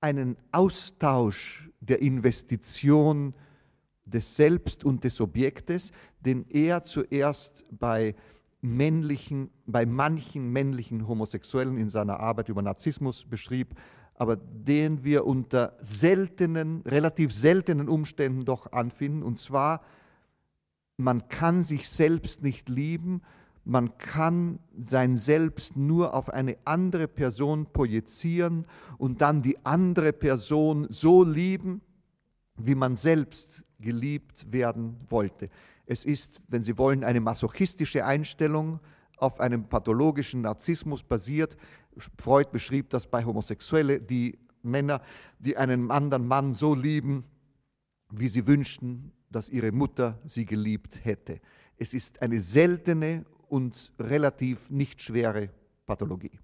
einen 0.00 0.36
Austausch 0.52 1.68
der 1.80 2.00
Investition 2.00 3.34
des 4.04 4.36
Selbst 4.36 4.84
und 4.84 5.04
des 5.04 5.20
Objektes, 5.20 5.92
den 6.20 6.46
er 6.48 6.82
zuerst 6.84 7.64
bei 7.70 8.14
männlichen, 8.60 9.50
bei 9.66 9.86
manchen 9.86 10.50
männlichen 10.50 11.06
Homosexuellen 11.06 11.78
in 11.78 11.88
seiner 11.88 12.20
Arbeit 12.20 12.48
über 12.48 12.62
Narzissmus 12.62 13.24
beschrieb, 13.24 13.74
aber 14.14 14.36
den 14.36 15.04
wir 15.04 15.26
unter 15.26 15.76
seltenen, 15.80 16.82
relativ 16.82 17.32
seltenen 17.32 17.88
Umständen 17.88 18.44
doch 18.44 18.72
anfinden. 18.72 19.22
Und 19.22 19.38
zwar, 19.38 19.82
man 20.96 21.28
kann 21.28 21.62
sich 21.62 21.88
selbst 21.88 22.42
nicht 22.42 22.68
lieben, 22.68 23.22
man 23.68 23.98
kann 23.98 24.60
sein 24.78 25.18
Selbst 25.18 25.76
nur 25.76 26.14
auf 26.14 26.30
eine 26.30 26.56
andere 26.64 27.06
Person 27.06 27.66
projizieren 27.70 28.66
und 28.96 29.20
dann 29.20 29.42
die 29.42 29.58
andere 29.66 30.14
Person 30.14 30.86
so 30.88 31.22
lieben, 31.22 31.82
wie 32.56 32.74
man 32.74 32.96
selbst 32.96 33.62
geliebt 33.78 34.50
werden 34.50 34.96
wollte. 35.08 35.50
Es 35.84 36.06
ist, 36.06 36.40
wenn 36.48 36.64
Sie 36.64 36.78
wollen, 36.78 37.04
eine 37.04 37.20
masochistische 37.20 38.06
Einstellung 38.06 38.80
auf 39.18 39.38
einem 39.38 39.68
pathologischen 39.68 40.40
Narzissmus 40.40 41.02
basiert. 41.02 41.56
Freud 42.18 42.48
beschrieb 42.50 42.88
das 42.88 43.06
bei 43.06 43.22
Homosexuelle, 43.22 44.00
die 44.00 44.38
Männer, 44.62 45.02
die 45.38 45.58
einen 45.58 45.90
anderen 45.90 46.26
Mann 46.26 46.54
so 46.54 46.74
lieben, 46.74 47.24
wie 48.10 48.28
sie 48.28 48.46
wünschten, 48.46 49.12
dass 49.30 49.50
ihre 49.50 49.72
Mutter 49.72 50.18
sie 50.24 50.46
geliebt 50.46 51.04
hätte. 51.04 51.40
Es 51.76 51.92
ist 51.92 52.22
eine 52.22 52.40
seltene 52.40 53.26
und 53.48 53.92
relativ 53.98 54.70
nicht 54.70 55.02
schwere 55.02 55.50
Pathologie. 55.86 56.38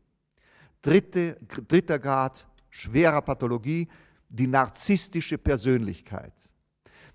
Dritte, 0.83 1.39
dritter 1.69 1.99
Grad 1.99 2.47
schwerer 2.71 3.23
Pathologie, 3.23 3.89
die 4.29 4.49
narzisstische 4.49 5.39
Persönlichkeit. 5.39 6.35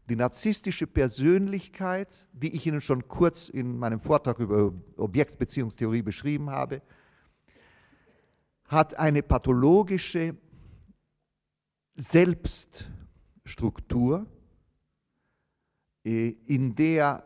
Die 0.08 0.16
narzisstische 0.16 0.88
Persönlichkeit, 0.88 2.26
die 2.32 2.56
ich 2.56 2.66
Ihnen 2.66 2.80
schon 2.82 3.08
kurz 3.08 3.50
in 3.50 3.78
meinem 3.78 4.00
Vortrag 4.00 4.40
über 4.40 4.74
Objektbeziehungstheorie 4.96 6.02
beschrieben 6.02 6.50
habe, 6.50 6.82
hat 8.66 8.98
eine 8.98 9.22
pathologische 9.22 10.36
Selbststruktur, 11.96 14.26
äh, 16.06 16.30
in 16.46 16.74
der 16.74 17.26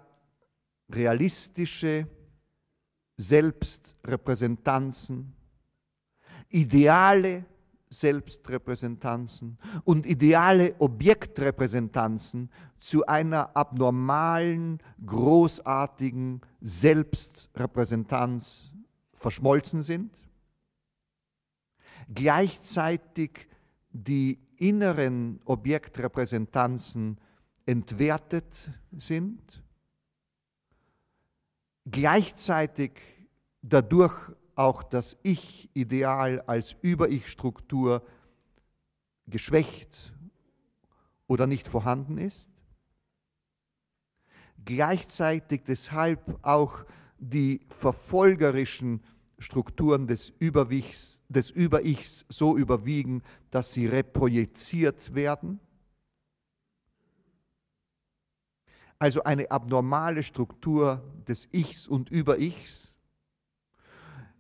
realistische 0.90 2.08
Selbstrepräsentanzen, 3.18 5.34
ideale 6.50 7.46
Selbstrepräsentanzen 7.90 9.58
und 9.84 10.06
ideale 10.06 10.76
Objektrepräsentanzen 10.80 12.50
zu 12.80 13.06
einer 13.06 13.56
abnormalen, 13.56 14.80
großartigen 15.06 16.42
Selbstrepräsentanz 16.62 18.72
verschmolzen 19.14 19.82
sind, 19.82 20.30
gleichzeitig 22.14 23.48
die 23.92 24.40
inneren 24.58 25.40
Objektrepräsentanzen 25.46 27.18
entwertet 27.66 28.70
sind, 28.92 29.63
gleichzeitig 31.86 32.92
dadurch 33.62 34.16
auch 34.56 34.84
das 34.84 35.18
Ich-Ideal 35.24 36.42
als 36.42 36.76
Über-Ich-Struktur 36.82 38.06
geschwächt 39.28 40.14
oder 41.28 41.48
nicht 41.48 41.68
vorhanden 41.68 42.18
ist. 42.18 42.50
Gleichzeitig 44.66 45.64
deshalb 45.66 46.40
auch 46.44 46.86
die 47.18 47.62
verfolgerischen 47.70 49.02
Strukturen 49.40 50.08
des, 50.08 50.30
Überichs, 50.40 51.22
des 51.28 51.50
Über-Ichs 51.50 52.26
so 52.30 52.56
überwiegen, 52.56 53.24
dass 53.50 53.74
sie 53.74 53.88
reprojiziert 53.88 55.16
werden. 55.16 55.60
Also 59.00 59.24
eine 59.24 59.52
abnormale 59.52 60.24
Struktur 60.24 61.02
des 61.28 61.50
Ichs 61.52 61.88
und 61.88 62.10
Über-Ichs 62.10 62.94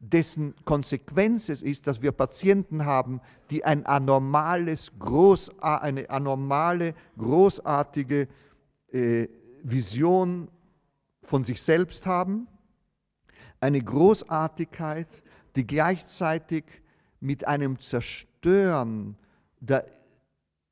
dessen 0.03 0.53
Konsequenz 0.65 1.47
es 1.47 1.61
ist, 1.61 1.87
dass 1.87 2.01
wir 2.01 2.11
Patienten 2.11 2.83
haben, 2.85 3.21
die 3.49 3.63
ein 3.63 3.85
anormales, 3.85 4.91
groß, 4.99 5.59
eine 5.59 6.09
anormale, 6.09 6.93
großartige 7.17 8.27
äh, 8.91 9.27
Vision 9.63 10.49
von 11.23 11.45
sich 11.45 11.61
selbst 11.61 12.05
haben, 12.05 12.47
eine 13.61 13.81
Großartigkeit, 13.81 15.23
die 15.55 15.65
gleichzeitig 15.65 16.65
mit 17.21 17.47
einem 17.47 17.79
Zerstören 17.79 19.15
der 19.61 19.85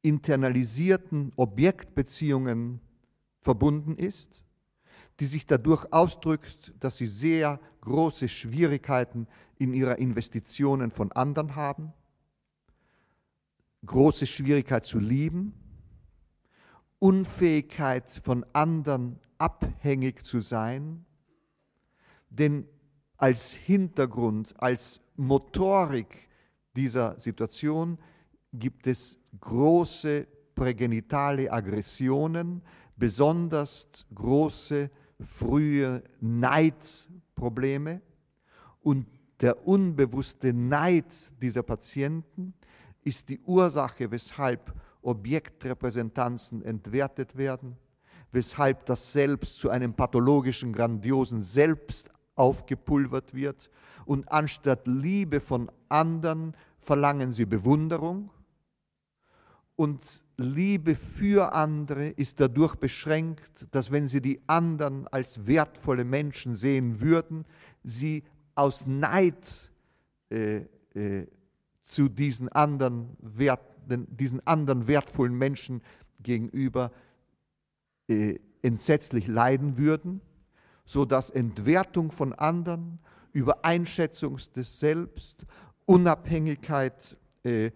internalisierten 0.02 1.32
Objektbeziehungen 1.38 2.82
verbunden 3.42 3.96
ist 3.96 4.44
die 5.22 5.28
sich 5.28 5.46
dadurch 5.46 5.86
ausdrückt, 5.94 6.74
dass 6.80 6.98
sie 6.98 7.06
sehr 7.06 7.60
große 7.82 8.28
Schwierigkeiten 8.28 9.28
in 9.60 9.72
ihrer 9.72 10.00
Investitionen 10.00 10.90
von 10.90 11.12
anderen 11.12 11.56
haben, 11.56 11.94
große 13.86 14.26
Schwierigkeit 14.26 14.84
zu 14.84 14.98
lieben, 14.98 15.54
Unfähigkeit 16.98 18.10
von 18.10 18.44
anderen 18.54 19.20
abhängig 19.38 20.26
zu 20.26 20.40
sein, 20.40 21.06
denn 22.32 22.68
als 23.16 23.54
Hintergrund, 23.54 24.56
als 24.60 25.02
Motorik 25.18 26.30
dieser 26.76 27.20
Situation 27.20 28.00
gibt 28.54 28.88
es 28.88 29.20
große 29.40 30.26
prägenitale 30.56 31.52
Aggressionen, 31.52 32.64
besonders 33.02 34.06
große 34.14 34.92
frühe 35.20 36.04
Neidprobleme. 36.20 38.00
Und 38.84 39.08
der 39.40 39.66
unbewusste 39.68 40.54
Neid 40.54 41.08
dieser 41.42 41.64
Patienten 41.64 42.54
ist 43.04 43.30
die 43.30 43.40
Ursache, 43.40 44.12
weshalb 44.12 44.72
Objektrepräsentanzen 45.02 46.64
entwertet 46.64 47.36
werden, 47.36 47.76
weshalb 48.32 48.86
das 48.86 49.12
Selbst 49.12 49.58
zu 49.58 49.72
einem 49.72 49.96
pathologischen, 49.96 50.72
grandiosen 50.72 51.42
Selbst 51.42 52.12
aufgepulvert 52.36 53.34
wird. 53.34 53.72
Und 54.06 54.32
anstatt 54.32 54.86
Liebe 54.86 55.40
von 55.40 55.72
anderen 55.90 56.56
verlangen 56.78 57.32
sie 57.32 57.46
Bewunderung 57.46 58.30
und 59.82 60.24
Liebe 60.38 60.94
für 60.94 61.54
andere 61.54 62.10
ist 62.10 62.40
dadurch 62.40 62.76
beschränkt, 62.76 63.66
dass 63.72 63.92
wenn 63.92 64.06
sie 64.06 64.22
die 64.22 64.40
anderen 64.46 65.08
als 65.08 65.48
wertvolle 65.48 66.04
Menschen 66.04 66.56
sehen 66.56 67.02
würden, 67.02 67.46
sie 67.82 68.24
aus 68.54 68.86
Neid 68.86 69.72
äh, 70.30 70.66
äh, 70.94 71.26
zu 71.82 72.10
diesen 72.10 72.48
anderen, 72.50 73.18
wert, 73.22 73.62
diesen 73.88 74.46
anderen 74.46 74.86
wertvollen 74.86 75.34
Menschen 75.34 75.82
gegenüber 76.22 76.92
äh, 78.08 78.38
entsetzlich 78.62 79.26
leiden 79.26 79.80
würden, 79.80 80.22
sodass 80.86 81.32
Entwertung 81.32 82.12
von 82.12 82.34
anderen, 82.34 83.00
Übereinschätzung 83.34 84.38
des 84.56 84.80
Selbst, 84.80 85.48
Unabhängigkeit, 85.88 87.18
äh, 87.42 87.72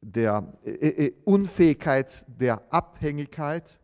der 0.00 0.58
äh, 0.64 0.70
äh, 0.70 1.14
Unfähigkeit 1.24 2.24
der 2.28 2.62
Abhängigkeit 2.72 3.80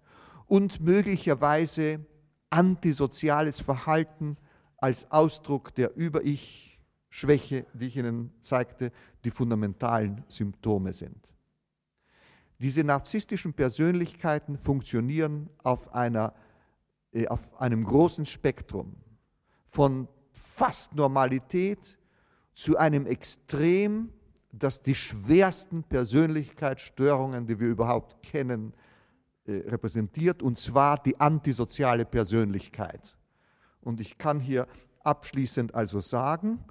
und 0.47 0.81
möglicherweise 0.81 2.05
antisoziales 2.51 3.61
Verhalten 3.61 4.37
als 4.77 5.11
Ausdruck 5.11 5.75
der 5.75 5.97
Über-Ich-Schwäche, 5.97 7.67
die 7.73 7.87
ich 7.87 7.97
Ihnen 7.97 8.33
zeigte, 8.41 8.93
die 9.25 9.31
fundamentalen 9.31 10.25
Symptome 10.29 10.93
sind. 10.93 11.33
Diese 12.59 12.85
narzisstischen 12.85 13.55
Persönlichkeiten 13.55 14.57
funktionieren 14.57 15.51
auf, 15.65 15.93
einer, 15.95 16.35
äh, 17.13 17.27
auf 17.27 17.61
einem 17.61 17.85
großen 17.85 18.27
Spektrum 18.27 18.97
von 19.69 20.07
fast 20.33 20.95
Normalität 20.95 21.97
zu 22.55 22.77
einem 22.77 23.07
Extrem, 23.07 24.13
das 24.53 24.83
die 24.83 24.95
schwersten 24.95 25.83
Persönlichkeitsstörungen, 25.83 27.47
die 27.47 27.59
wir 27.59 27.69
überhaupt 27.69 28.23
kennen, 28.23 28.75
äh, 29.47 29.55
repräsentiert, 29.67 30.43
und 30.43 30.59
zwar 30.59 31.03
die 31.03 31.19
antisoziale 31.19 32.05
Persönlichkeit. 32.05 33.17
Und 33.81 34.01
ich 34.01 34.19
kann 34.19 34.39
hier 34.39 34.69
abschließend 35.03 35.75
also 35.75 36.01
sagen, 36.01 36.63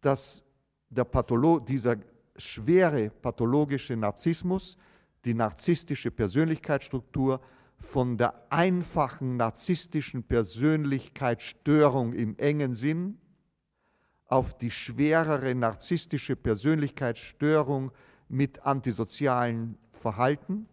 dass 0.00 0.42
dieser 0.88 1.96
schwere 2.36 3.10
pathologische 3.10 3.96
Narzissmus, 3.96 4.76
die 5.24 5.34
narzisstische 5.34 6.10
Persönlichkeitsstruktur 6.10 7.40
von 7.76 8.16
der 8.16 8.34
einfachen 8.50 9.36
narzisstischen 9.36 10.24
Persönlichkeitsstörung 10.24 12.14
im 12.14 12.36
engen 12.38 12.74
Sinn 12.74 13.18
auf 14.30 14.56
die 14.56 14.70
schwerere 14.70 15.54
narzisstische 15.54 16.36
Persönlichkeitsstörung 16.36 17.90
mit 18.28 18.64
antisozialen 18.64 19.76
Verhalten 19.90 20.68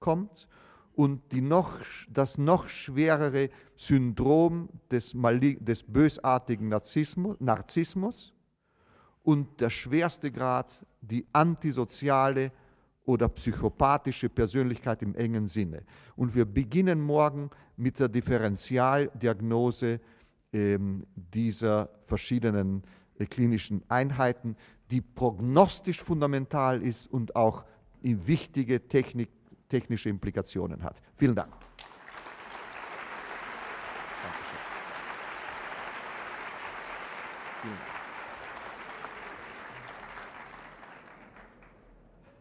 kommt 0.00 0.48
und 0.94 1.32
die 1.32 1.40
noch, 1.40 1.78
das 2.08 2.36
noch 2.36 2.66
schwerere 2.66 3.48
Syndrom 3.76 4.68
des, 4.90 5.14
des 5.60 5.82
bösartigen 5.84 6.68
Narzissmus, 6.68 7.36
Narzissmus 7.38 8.34
und 9.22 9.60
der 9.60 9.70
schwerste 9.70 10.32
Grad 10.32 10.84
die 11.00 11.24
antisoziale 11.32 12.50
oder 13.04 13.28
psychopathische 13.28 14.28
Persönlichkeit 14.28 15.02
im 15.02 15.14
engen 15.14 15.46
Sinne. 15.46 15.84
Und 16.16 16.34
wir 16.34 16.44
beginnen 16.44 17.00
morgen 17.00 17.50
mit 17.76 18.00
der 18.00 18.08
Differentialdiagnose 18.08 20.00
dieser 21.14 21.90
verschiedenen 22.04 22.82
äh, 23.18 23.26
klinischen 23.26 23.82
Einheiten, 23.88 24.56
die 24.90 25.00
prognostisch 25.00 26.02
fundamental 26.02 26.82
ist 26.82 27.06
und 27.06 27.36
auch 27.36 27.64
wichtige 28.02 28.88
Technik, 28.88 29.30
technische 29.68 30.08
Implikationen 30.08 30.82
hat. 30.82 31.00
Vielen 31.14 31.34
Dank. 31.34 31.52